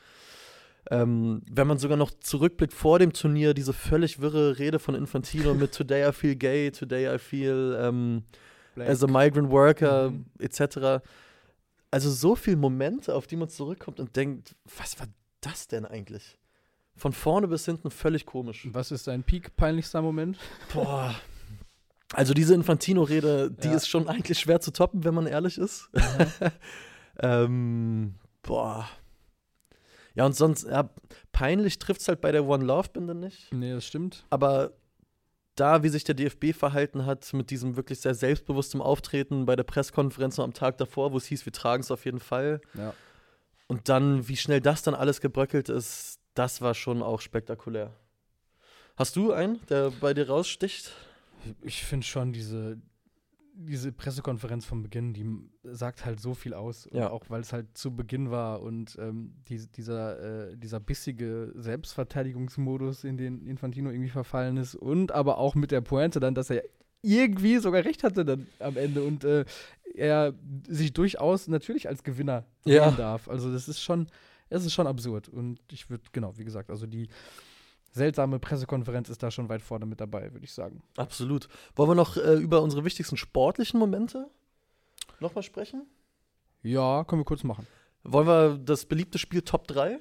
[0.91, 5.53] Ähm, wenn man sogar noch zurückblickt vor dem Turnier, diese völlig wirre Rede von Infantino
[5.55, 8.23] mit Today I feel gay, today I feel ähm,
[8.77, 10.25] as a migrant worker, Mhm.
[10.39, 11.01] etc.
[11.91, 15.07] Also so viele Momente, auf die man zurückkommt und denkt, was war
[15.41, 16.37] das denn eigentlich?
[16.95, 18.67] Von vorne bis hinten völlig komisch.
[18.71, 20.37] Was ist dein Peak peinlichster Moment?
[20.73, 21.15] Boah.
[22.13, 23.73] Also diese Infantino-Rede, die Ja.
[23.75, 25.89] ist schon eigentlich schwer zu toppen, wenn man ehrlich ist.
[27.19, 28.87] ähm, boah.
[30.15, 30.89] Ja, und sonst, ja,
[31.31, 33.51] peinlich trifft es halt bei der One Love-Binde nicht.
[33.51, 34.25] Nee, das stimmt.
[34.29, 34.73] Aber
[35.55, 39.63] da, wie sich der DFB verhalten hat, mit diesem wirklich sehr selbstbewusstem Auftreten bei der
[39.63, 42.61] Pressekonferenz noch am Tag davor, wo es hieß, wir tragen es auf jeden Fall.
[42.75, 42.93] Ja.
[43.67, 47.91] Und dann, wie schnell das dann alles gebröckelt ist, das war schon auch spektakulär.
[48.95, 50.91] Hast du einen, der bei dir raussticht?
[51.61, 52.77] Ich finde schon diese,
[53.55, 55.25] diese Pressekonferenz vom Beginn, die
[55.63, 56.87] sagt halt so viel aus.
[56.91, 57.09] Ja.
[57.09, 63.03] Auch weil es halt zu Beginn war und ähm, die, dieser, äh, dieser bissige Selbstverteidigungsmodus,
[63.03, 64.75] in den Infantino irgendwie verfallen ist.
[64.75, 66.63] Und aber auch mit der Pointe dann, dass er
[67.01, 69.43] irgendwie sogar recht hatte dann am Ende und äh,
[69.93, 70.33] er
[70.67, 72.87] sich durchaus natürlich als Gewinner Ja.
[72.89, 73.27] sehen darf.
[73.27, 74.07] Also das ist schon,
[74.53, 75.29] es ist schon absurd.
[75.29, 77.09] Und ich würde, genau, wie gesagt, also die
[77.91, 80.81] seltsame Pressekonferenz ist da schon weit vorne mit dabei, würde ich sagen.
[80.97, 81.47] Absolut.
[81.75, 84.29] Wollen wir noch äh, über unsere wichtigsten sportlichen Momente
[85.19, 85.85] nochmal sprechen?
[86.63, 87.67] Ja, können wir kurz machen.
[88.03, 89.99] Wollen wir das beliebte Spiel Top 3,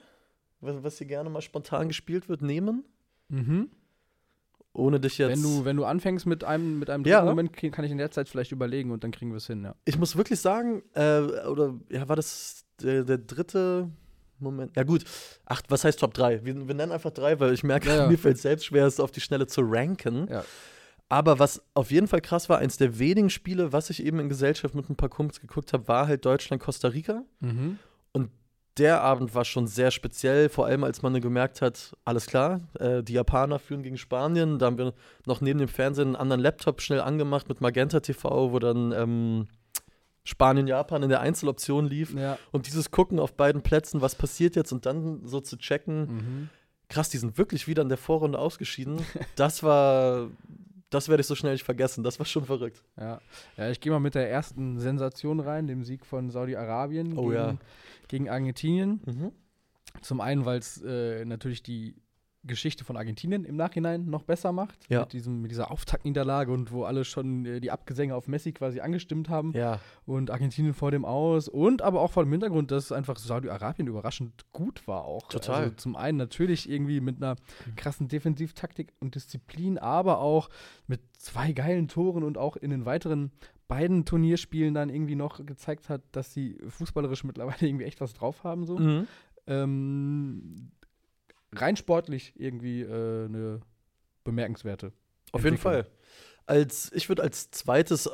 [0.61, 2.85] was, hier gerne mal spontan gespielt wird, nehmen?
[3.29, 3.71] Mhm.
[4.75, 5.31] Ohne dich jetzt.
[5.31, 7.19] Wenn du, wenn du anfängst mit einem, mit einem Ja.
[7.19, 9.65] dritten Moment, kann ich in der Zeit vielleicht überlegen und dann kriegen wir es hin,
[9.65, 9.75] ja.
[9.85, 13.91] ich muss wirklich sagen, äh, oder ja, war das der, der dritte,
[14.43, 14.77] Moment.
[14.77, 15.05] Ja, gut.
[15.47, 16.45] Ach, was heißt Top 3?
[16.45, 18.09] Wir, wir nennen einfach drei, weil ich merke, Ja, ja.
[18.11, 20.29] mir fällt selbst schwer, es auf die Schnelle zu ranken.
[20.31, 20.45] Ja.
[21.09, 24.29] Aber was auf jeden Fall krass war, eins der wenigen Spiele, was ich eben in
[24.29, 27.23] Gesellschaft mit ein paar Kumpels geguckt habe, war halt Deutschland-Costa Rica.
[27.41, 27.79] Mhm.
[28.79, 33.03] Der Abend war schon sehr speziell, vor allem als man gemerkt hat, alles klar, äh,
[33.03, 34.59] die Japaner führen gegen Spanien.
[34.59, 34.95] Da haben wir
[35.27, 39.49] noch neben dem Fernsehen einen anderen Laptop schnell angemacht mit Magenta TV, wo dann ähm,
[40.25, 42.15] Spanien-Japan in der Einzeloption lief.
[42.15, 42.39] Ja.
[42.53, 46.49] Und dieses Gucken auf beiden Plätzen, was passiert jetzt und dann so zu checken, Mhm.
[46.89, 48.97] krass, die sind wirklich wieder in der Vorrunde ausgeschieden.
[49.37, 50.29] Das war,
[50.91, 52.05] das werde ich so schnell nicht vergessen.
[52.05, 52.83] Das war schon verrückt.
[52.99, 53.21] Ja.
[53.57, 57.35] ja, ich gehe mal mit der ersten Sensation rein, dem Sieg von Saudi-Arabien Oh gegen,
[57.35, 57.57] ja.
[58.09, 59.01] gegen Argentinien.
[59.07, 59.33] Mhm.
[60.03, 61.97] Zum einen, weil es äh, natürlich die
[62.45, 64.79] Geschichte von Argentinien im Nachhinein noch besser macht.
[64.89, 65.01] Ja.
[65.01, 68.81] Mit, diesem, mit dieser Auftaktniederlage und wo alle schon äh, die Abgesänge auf Messi quasi
[68.81, 69.53] angestimmt haben.
[69.53, 71.49] Ja, Und Argentinien vor dem Aus.
[71.49, 75.29] Und aber auch vor dem Hintergrund, dass einfach Saudi-Arabien überraschend gut war auch.
[75.29, 75.65] Total.
[75.65, 77.37] Also zum einen natürlich irgendwie mit einer
[77.77, 80.49] krassen Defensivtaktik und Disziplin, aber auch
[80.87, 83.31] mit zwei geilen Toren und auch in den weiteren
[83.69, 88.43] beiden Turnierspielen dann irgendwie noch gezeigt hat, dass sie fußballerisch mittlerweile irgendwie echt was drauf
[88.45, 88.67] haben.
[88.67, 88.79] So.
[88.79, 89.07] mhm.
[89.47, 90.71] Ähm,
[91.55, 93.61] rein sportlich irgendwie äh, eine
[94.25, 94.93] bemerkenswerte.
[95.33, 95.59] auf jeden.
[95.59, 95.87] Fall.
[96.47, 98.11] Als, ich würde als zweites äh,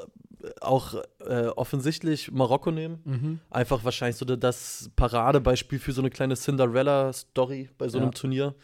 [0.61, 3.01] auch äh, offensichtlich Marokko nehmen.
[3.05, 3.41] Mhm.
[3.51, 8.13] Einfach wahrscheinlich so das Paradebeispiel für so eine kleine Cinderella-Story bei so einem Ja.
[8.13, 8.55] Turnier.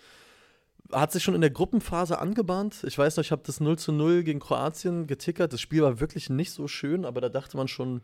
[0.93, 2.85] Hat sich schon in der Gruppenphase angebahnt.
[2.85, 5.53] Ich weiß noch, ich habe das 0 zu 0 gegen Kroatien getickert.
[5.55, 8.03] Das Spiel war wirklich nicht so schön, aber da dachte man schon,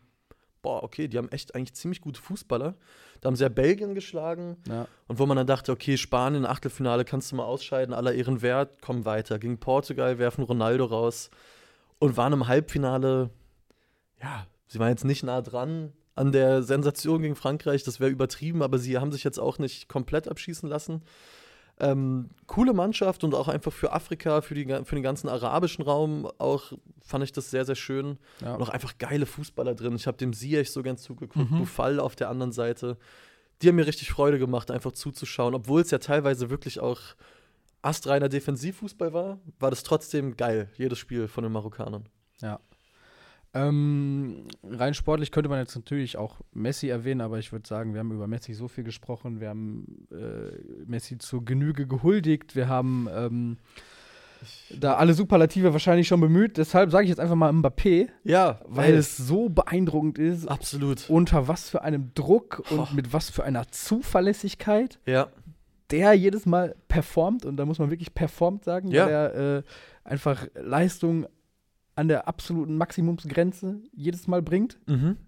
[0.62, 2.74] boah, okay, die haben echt eigentlich ziemlich gute Fußballer.
[3.20, 4.86] Da haben sie ja Belgien geschlagen Ja.
[5.08, 8.80] und wo man dann dachte, okay, Spanien, Achtelfinale kannst du mal ausscheiden, aller Ehren wert,
[8.80, 9.38] komm weiter.
[9.38, 11.30] Gegen Portugal werfen Ronaldo raus
[11.98, 13.30] und waren im Halbfinale,
[14.22, 18.62] ja, sie waren jetzt nicht nah dran an der Sensation gegen Frankreich, das wäre übertrieben,
[18.62, 21.02] aber sie haben sich jetzt auch nicht komplett abschießen lassen.
[21.80, 26.30] Ähm, coole Mannschaft und auch einfach für Afrika, für, die, für den ganzen arabischen Raum
[26.38, 28.18] auch fand ich das sehr, sehr schön.
[28.40, 28.54] Ja.
[28.54, 29.96] Und auch einfach geile Fußballer drin.
[29.96, 31.58] Ich habe dem Ziyech so gern zugeguckt, Mhm.
[31.58, 32.96] Bufal auf der anderen Seite.
[33.62, 35.54] Die haben mir richtig Freude gemacht, einfach zuzuschauen.
[35.54, 37.00] Obwohl es ja teilweise wirklich auch
[37.82, 42.08] astreiner Defensivfußball war, war das trotzdem geil, jedes Spiel von den Marokkanern.
[43.52, 47.98] Ähm, rein sportlich könnte man jetzt natürlich auch Messi erwähnen, aber ich würde sagen, wir
[48.00, 53.08] haben über Messi so viel gesprochen, wir haben äh, Messi zur Genüge gehuldigt, wir haben
[53.12, 53.56] ähm,
[54.78, 58.94] da alle Superlative wahrscheinlich schon bemüht, deshalb sage ich jetzt einfach mal Mbappé, Ja, weil
[58.94, 61.10] es so beeindruckend ist, absolut.
[61.10, 62.88] unter was für einem Druck und Boah.
[62.94, 65.28] mit was für einer Zuverlässigkeit Ja,
[65.90, 69.06] der jedes Mal performt, und da muss man wirklich performt sagen, Ja.
[69.06, 69.62] weil er äh,
[70.04, 71.26] einfach Leistung
[72.00, 75.18] an der absoluten Maximumsgrenze jedes Mal bringt mhm.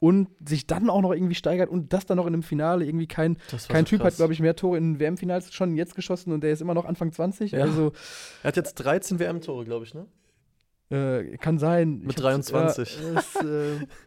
[0.00, 3.06] und sich dann auch noch irgendwie steigert und das dann noch in einem Finale irgendwie
[3.06, 3.36] kein,
[3.68, 4.14] kein so Typ krass.
[4.14, 6.84] hat, glaube ich, mehr Tore in WM-Finals schon jetzt geschossen und der ist immer noch
[6.84, 7.52] Anfang 20.
[7.52, 7.60] Ja.
[7.60, 7.92] Also
[8.42, 10.06] Er hat jetzt 13 WM-Tore, glaube ich, ne?
[10.90, 12.00] äh, kann sein.
[12.00, 12.98] Mit Ich hab's- 23.
[13.02, 13.86] Ja, ist, äh,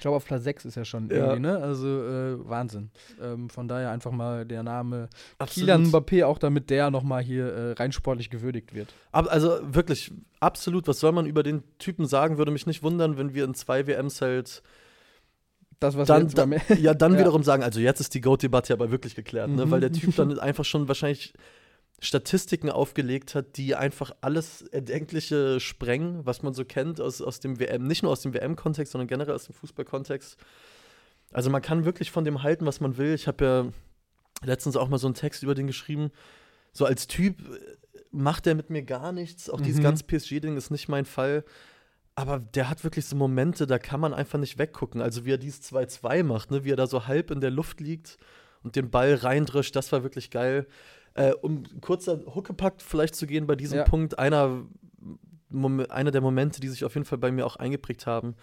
[0.00, 1.16] ich glaube, auf Platz 6 ist er schon Ja.
[1.16, 1.58] irgendwie, ne?
[1.58, 2.90] Also äh, Wahnsinn.
[3.22, 5.08] Ähm, von daher einfach mal der Name
[5.38, 5.68] Absolut.
[5.68, 8.88] Kylian Mbappé, auch damit der nochmal hier äh, rein sportlich gewürdigt wird.
[9.12, 10.10] Ab, also wirklich,
[10.40, 10.88] absolut.
[10.88, 12.38] Was soll man über den Typen sagen?
[12.38, 14.62] Würde mich nicht wundern, wenn wir in zwei WMs halt
[15.80, 17.18] Das, was dann, beim- ja, dann Ja.
[17.20, 19.66] wiederum sagen, also jetzt ist die Goat-Debatte aber wirklich geklärt, ne?
[19.66, 19.70] Mhm.
[19.70, 21.34] weil der Typ dann einfach schon wahrscheinlich
[22.00, 27.60] Statistiken aufgelegt hat, die einfach alles Erdenkliche sprengen, was man so kennt aus, aus dem
[27.60, 30.38] WM, nicht nur aus dem WM-Kontext, sondern generell aus dem Fußball-Kontext.
[31.32, 33.14] Also man kann wirklich von dem halten, was man will.
[33.14, 36.10] Ich habe ja letztens auch mal so einen Text über den geschrieben.
[36.72, 37.58] So als Typ äh,
[38.10, 39.50] macht er mit mir gar nichts.
[39.50, 39.84] Auch dieses Mhm.
[39.84, 41.44] ganze PSG-Ding ist nicht mein Fall.
[42.14, 45.00] Aber der hat wirklich so Momente, da kann man einfach nicht weggucken.
[45.00, 46.64] Also wie er dieses 2-2 macht, ne?
[46.64, 48.16] wie er da so halb in der Luft liegt
[48.62, 50.66] und den Ball reindrischt, das war wirklich geil.
[51.14, 53.84] Äh, um kurzer Huckepack vielleicht zu gehen bei diesem Ja.
[53.84, 54.62] Punkt, einer,
[55.48, 58.34] Mom einer der Momente, die sich auf jeden Fall bei mir auch eingeprägt haben,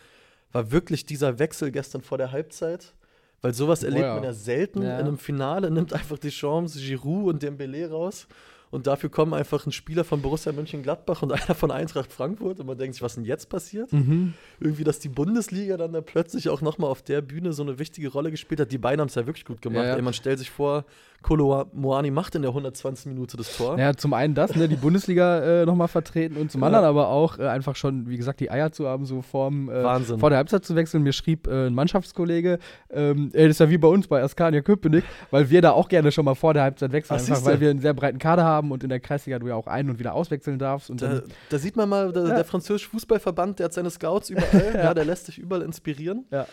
[0.52, 2.94] war wirklich dieser Wechsel gestern vor der Halbzeit.
[3.42, 4.16] Weil sowas erlebt ja.
[4.16, 5.00] man ja selten Ja.
[5.00, 8.28] in einem Finale, nimmt einfach die Chance, Giroud und Dembélé raus.
[8.70, 12.60] Und dafür kommen einfach ein Spieler von Borussia Mönchengladbach und einer von Eintracht Frankfurt.
[12.60, 13.94] Und man denkt sich, was denn jetzt passiert?
[13.94, 14.34] Mhm.
[14.60, 18.10] Irgendwie, dass die Bundesliga dann da plötzlich auch nochmal auf der Bühne so eine wichtige
[18.10, 18.72] Rolle gespielt hat.
[18.72, 19.86] Die beiden haben es ja wirklich gut gemacht.
[19.86, 19.96] Ja.
[19.96, 20.84] Ey, man stellt sich vor,
[21.24, 23.08] Kolo Moani macht in der 120.
[23.08, 23.78] Minute das Tor.
[23.78, 26.68] Ja, zum einen das, ne, die Bundesliga äh, nochmal vertreten und zum Ja.
[26.68, 29.84] anderen aber auch äh, einfach schon, wie gesagt, die Eier zu haben, so vorm, äh,
[29.84, 30.20] Wahnsinn.
[30.20, 31.04] vor der Halbzeit zu wechseln.
[31.04, 32.60] Mir schrieb äh, ein Mannschaftskollege,
[32.92, 35.90] ähm, ey, das ist ja wie bei uns bei Askania Köpenick, weil wir da auch
[35.90, 38.46] gerne schon mal vor der Halbzeit wechseln, Ach, einfach weil wir einen sehr breiten Kader
[38.46, 40.90] haben und in der Kreisliga du ja auch ein- und wieder auswechseln darfst.
[40.90, 42.36] Und Da, dann, da sieht man mal, der, Ja.
[42.36, 44.94] der französische Fußballverband, der hat seine Scouts überall, ja.
[44.94, 46.26] der lässt sich überall inspirieren.
[46.32, 46.46] Ja.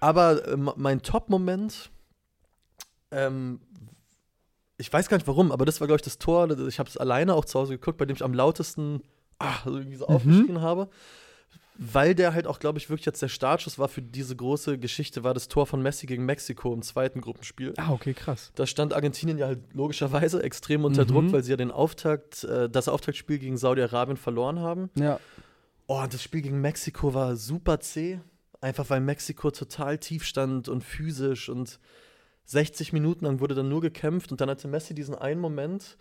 [0.00, 1.90] Aber äh, mein Top-Moment
[3.12, 3.60] Ähm,
[4.78, 6.50] ich weiß gar nicht warum, aber das war, glaube ich, das Tor.
[6.68, 9.02] Ich habe es alleine auch zu Hause geguckt, bei dem ich am lautesten
[9.38, 10.14] ah, irgendwie so Mhm.
[10.14, 10.88] aufgeschrien habe.
[11.78, 15.24] Weil der halt auch, glaube ich, wirklich jetzt der Startschuss war für diese große Geschichte,
[15.24, 17.74] war das Tor von Messi gegen Mexiko im zweiten Gruppenspiel.
[17.76, 18.50] Ah, okay, krass.
[18.54, 21.08] Da stand Argentinien ja halt logischerweise extrem unter Mhm.
[21.08, 24.88] Druck, weil sie ja den Auftakt, äh, das Auftaktspiel gegen Saudi-Arabien verloren haben.
[24.94, 25.20] Ja.
[25.86, 28.20] Oh, das Spiel gegen Mexiko war super zäh.
[28.62, 31.78] Einfach weil Mexiko total tief stand und physisch und
[32.46, 35.96] 60 Minuten lang wurde dann nur gekämpft und dann hatte Messi diesen einen Moment,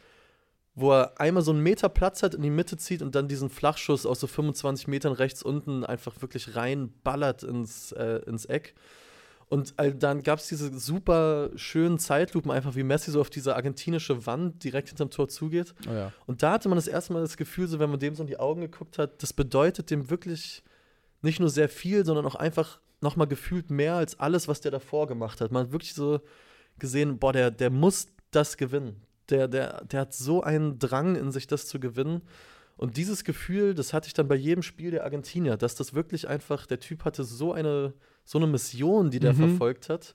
[0.76, 3.50] wo er einmal so einen Meter Platz hat, in die Mitte zieht und dann diesen
[3.50, 8.76] Flachschuss aus so 25 Metern rechts unten einfach wirklich reinballert ins, äh, ins Eck.
[9.48, 14.26] Und dann gab es diese super schönen Zeitlupen, einfach wie Messi so auf diese argentinische
[14.26, 15.76] Wand direkt hinterm Tor zugeht.
[15.88, 16.12] Oh ja.
[16.26, 18.28] Und da hatte man das erste Mal das Gefühl, so wenn man dem so in
[18.28, 20.64] die Augen geguckt hat, das bedeutet dem wirklich
[21.22, 25.08] nicht nur sehr viel, sondern auch einfach nochmal gefühlt mehr als alles, was der davor
[25.08, 25.52] gemacht hat.
[25.52, 26.22] Man hat wirklich so
[26.80, 29.02] gesehen, boah, der, der muss das gewinnen.
[29.30, 32.22] Der, der, der hat so einen Drang in sich, das zu gewinnen.
[32.78, 36.28] Und dieses Gefühl, das hatte ich dann bei jedem Spiel der Argentinier, dass das wirklich
[36.28, 37.94] einfach, der Typ hatte so eine,
[38.26, 39.38] so eine Mission, die der Mhm.
[39.38, 40.14] verfolgt hat.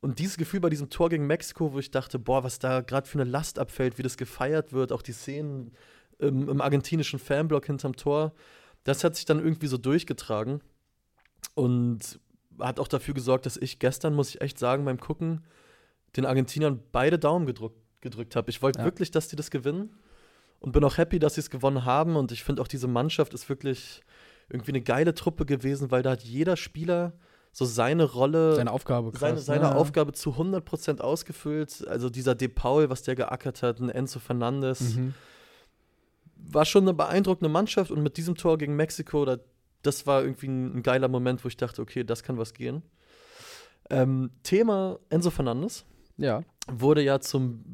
[0.00, 3.08] Und dieses Gefühl bei diesem Tor gegen Mexiko, wo ich dachte, boah, was da gerade
[3.08, 5.72] für eine Last abfällt, wie das gefeiert wird, auch die Szenen
[6.18, 8.32] im, im argentinischen Fanblock hinterm Tor,
[8.84, 10.62] das hat sich dann irgendwie so durchgetragen
[11.54, 12.18] und
[12.58, 15.44] hat auch dafür gesorgt, dass ich gestern, muss ich echt sagen, beim Gucken
[16.16, 18.50] den Argentiniern beide Daumen gedrückt, gedrückt habe.
[18.50, 18.84] Ich wollte Ja.
[18.84, 19.90] wirklich, dass die das gewinnen
[20.58, 22.16] und bin auch happy, dass sie es gewonnen haben.
[22.16, 24.02] Und ich finde auch, diese Mannschaft ist wirklich
[24.48, 27.12] irgendwie eine geile Truppe gewesen, weil da hat jeder Spieler
[27.52, 29.20] so seine Rolle, Seine Aufgabe, krass.
[29.20, 29.74] seine, seine ja.
[29.74, 31.86] Aufgabe zu 100% ausgefüllt.
[31.88, 35.14] Also dieser De Paul, was der geackert hat, ein Enzo Fernandes Mhm.
[36.36, 39.38] war schon eine beeindruckende Mannschaft und mit diesem Tor gegen Mexiko, da,
[39.82, 42.82] das war irgendwie ein, ein geiler Moment, wo ich dachte, okay, das kann was gehen.
[43.88, 45.84] Ähm, Thema Enzo Fernandes
[46.16, 47.64] Ja, wurde ja zum,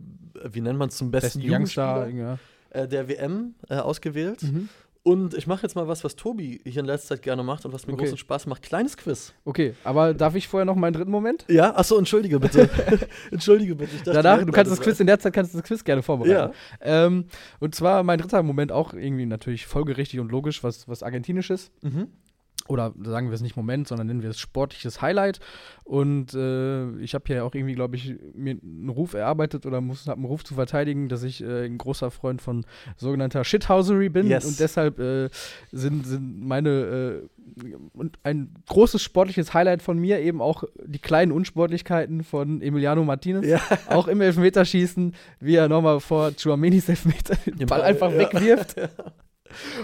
[0.45, 2.07] wie nennt man es, zum besten, besten Youngster.
[2.07, 2.39] Jugendspieler
[2.73, 2.83] Ja.
[2.83, 4.43] äh, der WM äh, ausgewählt.
[4.43, 4.69] Mhm.
[5.07, 7.73] Und ich mache jetzt mal was, was Tobi hier in letzter Zeit gerne macht und
[7.73, 8.03] was mir Okay.
[8.03, 8.63] großen Spaß macht.
[8.63, 9.33] Kleines Quiz.
[9.45, 11.45] Okay, aber darf ich vorher noch meinen dritten Moment?
[11.49, 12.69] Ja, achso, entschuldige bitte.
[13.31, 13.99] entschuldige bitte.
[13.99, 16.53] Dachte, Danach, du kannst das Quiz in der Zeit kannst du das Quiz gerne vorbereiten.
[16.83, 17.07] Ja.
[17.07, 17.27] Ähm,
[17.61, 21.71] und zwar mein dritter Moment auch irgendwie natürlich folgerichtig und logisch, was, was argentinisches.
[21.83, 22.09] Mhm.
[22.69, 25.41] Oder sagen wir es nicht Moment, sondern nennen wir es sportliches Highlight.
[25.85, 30.07] Und äh, ich habe hier auch irgendwie, glaube ich, mir einen Ruf erarbeitet oder muss
[30.07, 34.27] habe einen Ruf zu verteidigen, dass ich äh, ein großer Freund von sogenannter Shithousery bin.
[34.27, 34.45] Yes.
[34.45, 35.29] Und deshalb äh,
[35.71, 37.29] sind, sind meine äh,
[37.93, 43.47] und ein großes sportliches Highlight von mir eben auch die kleinen Unsportlichkeiten von Emiliano Martinez.
[43.47, 43.61] Ja.
[43.89, 48.19] Auch im Elfmeterschießen, wie er nochmal vor Chuaminis Elfmeter den Ball Ball, einfach ja.
[48.19, 48.77] wegwirft.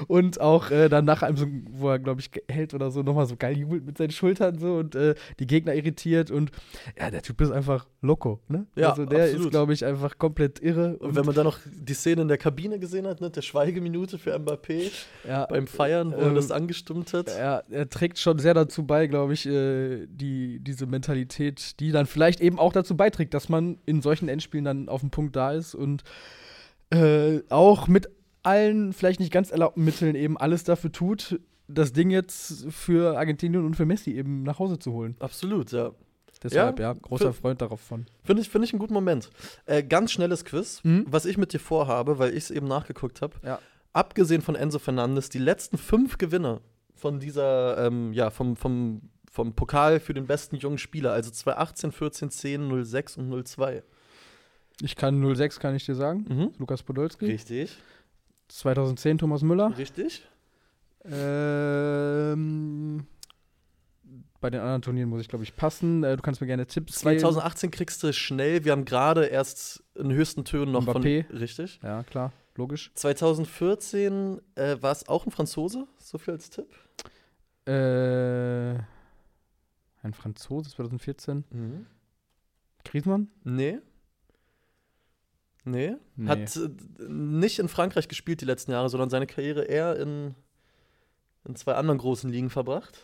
[0.08, 3.26] Und auch äh, dann nach einem, so, wo er, glaube ich, hält oder so, nochmal
[3.26, 6.30] so geil jubelt mit seinen Schultern so und äh, die Gegner irritiert.
[6.30, 6.50] Und
[6.98, 8.66] ja, der Typ ist einfach loco, ne?
[8.74, 9.46] Ja, also der absolut.
[9.46, 10.96] ist, glaube ich, einfach komplett irre.
[10.98, 14.18] Und wenn man dann noch die Szene in der Kabine gesehen hat, ne, der Schweigeminute
[14.18, 14.90] für Mbappé
[15.26, 17.28] ja, beim Feiern, wo er Ähm, das angestimmt hat.
[17.28, 22.06] er, er trägt schon sehr dazu bei, glaube ich, äh, die, diese Mentalität, die dann
[22.06, 25.52] vielleicht eben auch dazu beiträgt, dass man in solchen Endspielen dann auf dem Punkt da
[25.52, 26.02] ist und
[26.90, 28.08] äh, auch mit
[28.42, 33.64] allen vielleicht nicht ganz erlaubten Mitteln eben alles dafür tut, das Ding jetzt für Argentinien
[33.64, 35.16] und für Messi eben nach Hause zu holen.
[35.20, 35.92] Absolut, ja.
[36.42, 38.04] Deshalb, Ja, ja, großer Freund darauf von.
[38.24, 39.30] Finde ich, find ich einen guten Moment.
[39.64, 41.06] Äh, ganz schnelles Quiz, Mhm.
[41.08, 43.34] was ich mit dir vorhabe, weil ich es eben nachgeguckt habe.
[43.44, 43.60] Ja.
[43.92, 46.60] Abgesehen von Enzo Fernandes, die letzten fünf Gewinner
[46.96, 51.92] von dieser, ähm, ja, vom, vom, vom Pokal für den besten jungen Spieler, also 2018,
[51.92, 53.84] 14, 10, 06 und 02.
[54.80, 56.24] Ich kann 06, kann ich dir sagen.
[56.28, 56.52] Mhm.
[56.58, 57.26] Lukas Podolski.
[57.26, 57.76] Richtig,
[58.58, 59.76] 2010 Thomas Müller.
[59.76, 60.26] richtig.
[61.04, 62.36] Ähm,
[64.40, 66.04] bei den anderen Turnieren muss ich, glaube ich, passen.
[66.04, 67.18] Äh, du kannst mir gerne Tipps geben.
[67.18, 71.26] 2018 kriegst du schnell, wir haben gerade erst in höchsten Tönen noch Mbappé.
[71.26, 71.36] von.
[71.38, 71.80] Richtig.
[71.82, 72.92] Ja, klar, logisch.
[72.94, 76.68] 2014 äh, war es auch ein Franzose, so viel als Tipp.
[77.66, 78.74] Äh,
[80.02, 81.44] ein Franzose, 2014.
[81.50, 81.86] Mhm.
[82.84, 83.28] Griezmann?
[83.44, 83.78] Nee.
[85.64, 85.94] Nee.
[86.16, 86.28] Nee.
[86.28, 86.68] Hat äh,
[87.08, 90.34] nicht in Frankreich gespielt die letzten Jahre, sondern seine Karriere eher in,
[91.44, 92.98] in zwei anderen großen Ligen verbracht.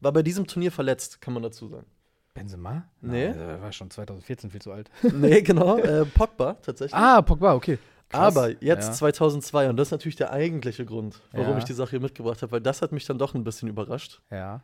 [0.00, 1.86] War bei diesem Turnier verletzt, kann man dazu sagen.
[2.34, 2.84] Benzema?
[3.02, 3.28] Nee.
[3.28, 4.90] Nein, er war schon 2014 viel zu alt.
[5.14, 5.76] nee, genau.
[5.78, 6.94] Äh, Pogba tatsächlich.
[6.94, 7.78] ah, Pogba, okay.
[8.08, 8.36] Krass.
[8.36, 8.92] Aber jetzt Ja.
[8.92, 11.58] 2002, und das ist natürlich der eigentliche Grund, warum Ja.
[11.58, 14.20] ich die Sache hier mitgebracht habe, weil das hat mich dann doch ein bisschen überrascht.
[14.30, 14.62] Ja.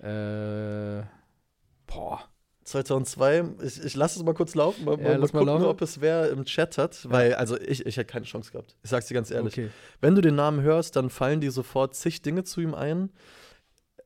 [0.00, 1.02] Äh,
[1.86, 2.20] boah.
[2.64, 5.64] 2002, ich, ich lasse es mal kurz laufen, mal, Ja, mal, mal gucken, laufen.
[5.66, 8.76] ob es wer im Chat hat, weil, also ich, ich hätte keine Chance gehabt.
[8.82, 9.52] Ich sag's dir ganz ehrlich.
[9.54, 9.70] Okay.
[10.00, 13.10] Wenn du den Namen hörst, dann fallen dir sofort zig Dinge zu ihm ein.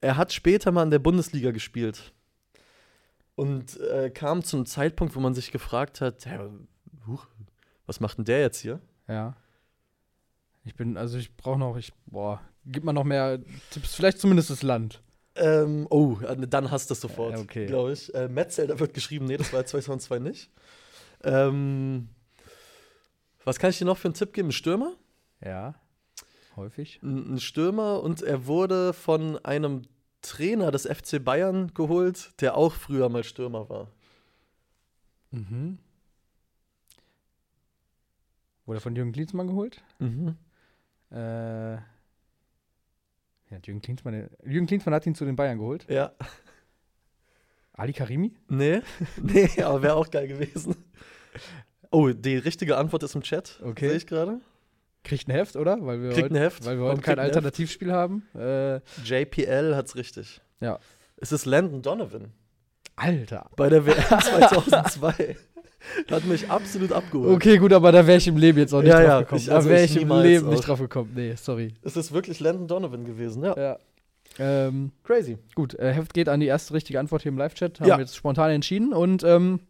[0.00, 2.12] Er hat später mal in der Bundesliga gespielt.
[3.34, 6.38] Und äh, kam zum Zeitpunkt, wo man sich gefragt hat, hä,
[7.06, 7.26] huch,
[7.86, 8.80] was macht denn der jetzt hier?
[9.06, 9.36] Ja.
[10.64, 13.38] Ich bin, also ich brauche noch, ich, boah, gib mal noch mehr
[13.70, 15.00] Tipps, vielleicht zumindest das Land.
[15.38, 17.66] Ähm, oh, äh, dann hast du es sofort, Äh, okay.
[17.66, 18.12] glaube ich.
[18.14, 20.50] Äh, Metzelder wird geschrieben, nee, das war 2002 nicht.
[21.24, 22.08] Ähm,
[23.44, 24.48] was kann ich dir noch für einen Tipp geben?
[24.48, 24.92] Ein Stürmer?
[25.44, 25.74] Ja.
[26.56, 27.00] Häufig.
[27.02, 29.82] Ein ein Stürmer und er wurde von einem
[30.22, 33.88] Trainer des FC Bayern geholt, der auch früher mal Stürmer war.
[35.30, 35.78] Mhm.
[38.66, 39.82] Wurde von Jürgen Klinsmann geholt?
[39.98, 40.36] Mhm.
[41.10, 41.78] Äh.
[43.50, 45.86] Ja, Jürgen Klinsmann, Jürgen Klinsmann hat ihn zu den Bayern geholt.
[45.88, 46.12] Ja.
[47.72, 48.34] Ali Karimi?
[48.48, 48.82] Nee,
[49.22, 50.76] nee, aber wäre auch geil gewesen.
[51.90, 53.60] Oh, die richtige Antwort ist im Chat.
[53.64, 53.88] Okay.
[53.88, 54.40] Sehe ich gerade.
[55.04, 55.78] Kriegt ein Heft, oder?
[55.80, 56.64] Weil wir Kriegt heute, ein Heft.
[56.66, 57.18] Weil wir heute kein?
[57.18, 58.26] Alternativspiel haben.
[58.34, 60.40] Äh, JPL hat's richtig.
[60.60, 60.78] ja.
[61.20, 62.32] Es ist Landon Donovan
[62.94, 63.50] Alter.
[63.56, 65.36] bei der WM 2002.
[66.10, 67.34] Hat mich absolut abgeholt.
[67.36, 69.40] Okay, gut, aber da wäre ich im Leben jetzt auch nicht Ja, drauf ja, gekommen.
[69.40, 70.50] ich- da also wäre ich ich im Leben auch.
[70.50, 71.12] nicht drauf gekommen.
[71.14, 71.74] Nee, sorry.
[71.82, 73.56] Es ist wirklich Landon Donovan gewesen, ja.
[73.56, 73.78] Ja.
[74.40, 75.38] Ähm, Crazy.
[75.54, 77.80] gut, äh, Heft geht an die erste richtige Antwort hier im Live-Chat.
[77.80, 78.92] Haben wir jetzt spontan entschieden.
[78.92, 79.60] Und ähm,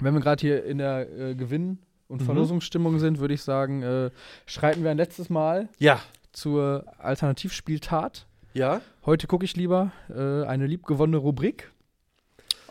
[0.00, 2.26] wenn wir gerade hier in der äh, Gewinn- und Mhm.
[2.26, 4.10] Verlosungsstimmung sind, würde ich sagen, äh,
[4.46, 6.00] schreiten wir ein letztes Mal Ja.
[6.32, 8.26] zur Alternativspieltat.
[8.54, 8.80] Ja.
[9.06, 11.71] Heute gucke ich lieber äh, eine liebgewonnene Rubrik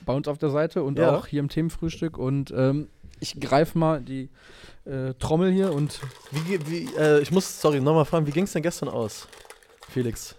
[0.06, 1.16] bei uns auf der Seite und Ja.
[1.16, 2.18] auch hier im Themenfrühstück.
[2.18, 2.88] Und ähm,
[3.20, 4.30] ich greife mal die
[4.86, 6.00] äh, Trommel hier und
[6.32, 9.28] Wie, wie, äh, ich muss, sorry, nochmal fragen, wie ging es denn gestern aus,
[9.90, 10.36] Felix?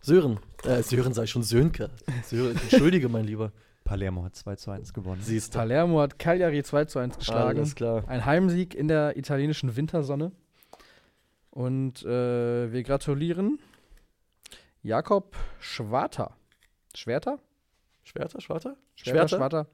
[0.00, 0.38] Sören.
[0.64, 1.90] Äh, Sören sei schon Sönke.
[2.24, 3.52] Sören, entschuldige, mein Lieber.
[3.84, 5.20] Palermo hat 2 zu 1 gewonnen.
[5.22, 5.58] Siehst du.
[5.58, 7.58] Palermo hat Cagliari 2 zu 1 geschlagen.
[7.58, 8.02] Alles klar.
[8.06, 10.32] Ein Heimsieg in der italienischen Wintersonne.
[11.50, 13.58] Und äh, wir gratulieren
[14.82, 16.34] Jakob Schwarter.
[16.94, 17.38] Schwerter?
[18.04, 18.76] Schwerter, Schwarter?
[18.94, 19.36] Schwerter, Schwerter?
[19.36, 19.66] Schwarter.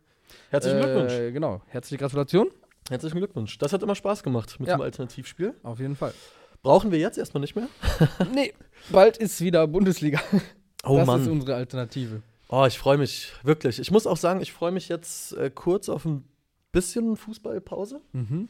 [0.51, 1.13] Herzlichen Glückwunsch.
[1.13, 1.61] Äh, genau.
[1.67, 2.49] Herzliche Gratulation.
[2.89, 3.59] Herzlichen Glückwunsch.
[3.59, 4.77] Das hat immer Spaß gemacht mit Ja.
[4.77, 5.55] dem Alternativspiel.
[5.63, 6.15] Auf jeden Fall.
[6.63, 7.69] Brauchen wir jetzt erstmal nicht mehr?
[8.35, 8.53] nee,
[8.91, 10.21] bald ist wieder Bundesliga.
[10.83, 11.21] Oh das Mann.
[11.21, 12.23] ist unsere Alternative.
[12.49, 13.79] Oh, ich freue mich wirklich.
[13.81, 16.25] Ich muss auch sagen, ich freue mich jetzt äh, kurz auf ein
[16.73, 18.01] bisschen Fußballpause.
[18.13, 18.49] Mhm.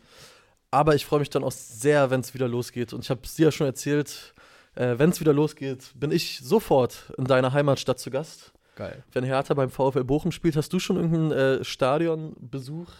[0.70, 2.92] Aber ich freue mich dann auch sehr, wenn es wieder losgeht.
[2.92, 4.32] Und ich habe es dir ja schon erzählt,
[4.76, 8.52] äh, wenn es wieder losgeht, bin ich sofort in deiner Heimatstadt zu Gast.
[8.80, 9.04] Geil.
[9.12, 12.90] Wenn Hertha beim VfL Bochum spielt, hast du schon irgendeinen äh, Stadionbesuch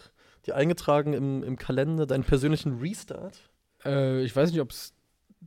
[0.45, 3.39] dir eingetragen im, im Kalender, deinen persönlichen Restart?
[3.83, 4.93] Äh, ich weiß nicht, ob's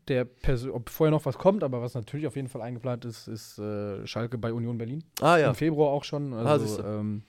[0.09, 3.29] der Perso ob vorher noch was kommt, aber was natürlich auf jeden Fall eingeplant ist,
[3.29, 5.05] ist äh, Schalke bei Union Berlin.
[5.21, 5.49] Ah ja.
[5.51, 6.33] Im Februar auch schon.
[6.35, 6.83] Ah, Also, siehste.
[6.83, 7.23] ähm,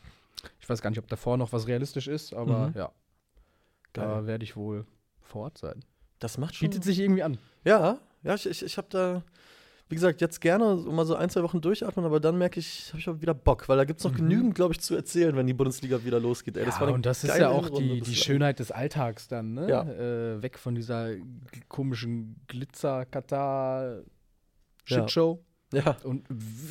[0.59, 2.73] ich weiß gar nicht, ob davor noch was realistisch ist, aber Mhm.
[2.75, 2.91] ja,
[3.93, 4.07] Geil.
[4.07, 4.85] da werde ich wohl
[5.21, 5.85] vor Ort sein.
[6.17, 6.67] Das macht schon.
[6.67, 7.37] Bietet sich irgendwie an.
[7.65, 9.21] Ja, ja, ich, ich, ich habe da,
[9.87, 12.99] wie gesagt, jetzt gerne mal so ein, zwei Wochen durchatmen, aber dann merke ich, habe
[12.99, 14.17] ich auch wieder Bock, weil da gibt es noch Mhm.
[14.17, 16.57] genügend, glaube ich, zu erzählen, wenn die Bundesliga wieder losgeht.
[16.57, 18.15] Ey, das ja, und das ist ja auch die, die.
[18.15, 19.69] Schönheit des Alltags dann, ne?
[19.69, 19.83] Ja.
[19.83, 21.09] Äh, weg von dieser
[21.67, 24.01] komischen Glitzer-Katar-
[24.87, 25.05] Ja.
[25.73, 25.97] Ja.
[26.03, 26.25] und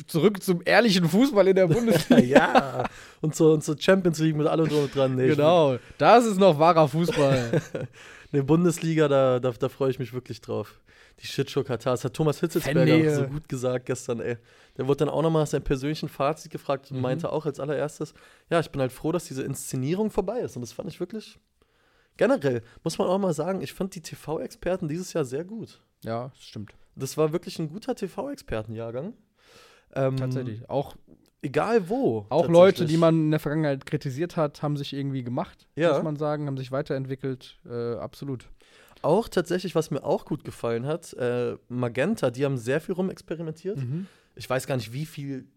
[0.07, 2.17] zurück zum ehrlichen Fußball in der Bundesliga.
[2.23, 2.83] ja.
[3.21, 5.15] Und zur, und zur Champions League mit allem drum und dran.
[5.15, 7.61] Nee, genau, das ist noch wahrer Fußball.
[8.35, 10.81] Nee, Bundesliga, da, da, da freue ich mich wirklich drauf.
[11.21, 14.37] Die Shitshow Katar, das hat Thomas Hitzelsberger so gut gesagt gestern, ey.
[14.77, 17.03] Der wurde dann auch nochmal seinem persönlichen Fazit gefragt und Mhm.
[17.03, 18.13] meinte auch als allererstes,
[18.49, 20.55] ja, ich bin halt froh, dass diese Inszenierung vorbei ist.
[20.57, 21.39] Und das fand ich wirklich,
[22.17, 25.81] generell, muss man auch mal sagen, ich fand die TV-Experten dieses Jahr sehr gut.
[26.03, 26.73] ja, das stimmt.
[26.97, 29.13] Das war wirklich ein guter TV-Expertenjahrgang.
[29.93, 30.69] Ähm, Tatsächlich.
[30.69, 30.95] Auch,
[31.45, 32.25] Egal wo.
[32.29, 35.93] auch Leute, die man in der Vergangenheit kritisiert hat, haben sich irgendwie gemacht, Ja.
[35.93, 37.57] muss man sagen, haben sich weiterentwickelt.
[37.69, 38.47] Äh, absolut.
[39.01, 43.77] Auch tatsächlich, was mir auch gut gefallen hat, äh, Magenta, die haben sehr viel rumexperimentiert.
[43.77, 44.07] Mhm.
[44.35, 45.47] ich weiß gar nicht, wie viel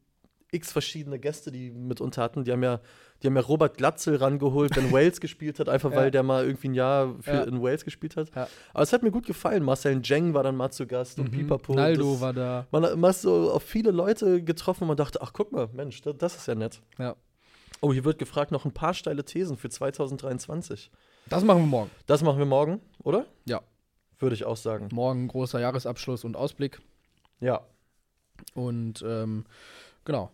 [0.53, 2.45] x verschiedene Gäste die mitunter hatten.
[2.45, 2.81] Die haben ja,
[3.23, 5.97] die haben ja Robert Glatzel rangeholt, wenn Wales gespielt hat, einfach Ja.
[5.97, 7.43] weil der mal irgendwie ein Jahr Ja.
[7.45, 8.35] in Wales gespielt hat.
[8.35, 8.49] Ja.
[8.73, 9.63] Aber es hat mir gut gefallen.
[9.65, 11.37] Marcel Jeng war dann mal zu Gast und Mhm.
[11.39, 11.75] Pipapo.
[11.75, 12.67] Naldo das, war da.
[12.71, 16.01] Man hat immer so auf viele Leute getroffen und man dachte, ach guck mal, Mensch,
[16.03, 16.81] das, das ist ja nett.
[16.99, 17.17] Ja.
[17.81, 20.91] Oh, hier wird gefragt, noch ein paar steile Thesen für 2023.
[21.29, 21.91] Das machen wir morgen.
[22.07, 23.27] Das machen wir morgen, oder?
[23.45, 23.61] Ja.
[24.19, 24.89] Würde ich auch sagen.
[24.93, 26.81] Morgen großer Jahresabschluss und Ausblick.
[27.41, 27.61] Ja.
[28.55, 29.45] Und ähm,
[30.05, 30.31] genau.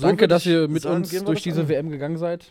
[0.00, 1.68] So Danke, dass ihr mit sagen, uns durch diese an.
[1.68, 2.50] WM gegangen seid.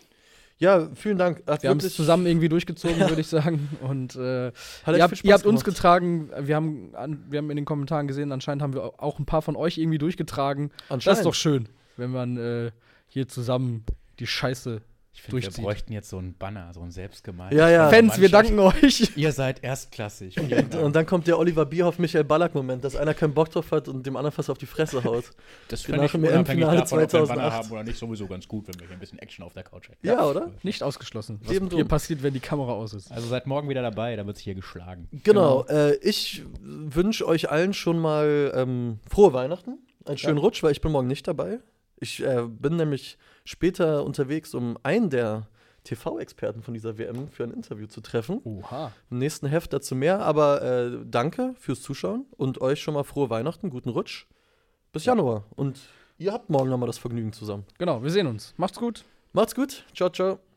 [0.59, 1.41] Ja, vielen Dank.
[1.47, 3.69] Hat Wir haben es zusammen irgendwie durchgezogen, würde ich sagen.
[3.81, 4.53] Und äh, ihr
[4.85, 6.29] habt, ihr habt uns getragen.
[6.37, 9.41] Wir haben, an, wir haben in den Kommentaren gesehen, anscheinend haben wir auch ein paar
[9.41, 10.71] von euch irgendwie durchgetragen.
[10.89, 12.71] Das ist doch schön, wenn man äh,
[13.07, 13.85] hier zusammen
[14.19, 14.81] die Scheiße.
[15.19, 17.57] Ich finde, wir bräuchten jetzt so einen Banner, so einen selbstgemeinten.
[17.57, 17.89] Ja, ja.
[17.89, 19.11] Fans, wir danken euch.
[19.17, 20.37] Ihr seid erstklassig.
[20.39, 24.05] Und dann kommt der Oliver Bierhoff, Michael Ballack-Moment, dass einer keinen Bock drauf hat und
[24.05, 25.25] dem anderen fast auf die Fresse haut.
[25.67, 27.53] Das finde ich unabhängig davon, ob wir einen Banner 2008.
[27.53, 29.89] haben oder nicht, sowieso ganz gut, wenn wir hier ein bisschen Action auf der Couch
[29.89, 30.05] hätten.
[30.05, 30.51] Ja, oder?
[30.63, 31.39] Nicht ausgeschlossen.
[31.43, 33.11] Was hier passiert, wenn die Kamera aus ist.
[33.11, 35.07] Also seid morgen wieder dabei, da wird sich hier geschlagen.
[35.23, 40.71] Genau, Äh, ich wünsche euch allen schon mal ähm, frohe Weihnachten, einen schönen Rutsch, weil
[40.71, 41.59] ich bin morgen nicht dabei.
[41.99, 43.17] Ich äh, bin nämlich
[43.49, 45.47] später unterwegs, um einen der
[45.83, 48.41] TV-Experten von dieser WM für ein Interview zu treffen.
[48.43, 48.91] Oha.
[49.09, 53.31] Im nächsten Heft dazu mehr, aber äh, danke fürs Zuschauen und euch schon mal frohe
[53.31, 54.27] Weihnachten, guten Rutsch.
[54.91, 55.45] Bis Januar.
[55.55, 55.79] Und
[56.19, 57.65] ihr habt morgen nochmal das Vergnügen zusammen.
[57.79, 58.53] Genau, wir sehen uns.
[58.57, 59.03] Macht's gut.
[59.33, 59.83] Macht's gut.
[59.95, 60.48] Ciao, ciao.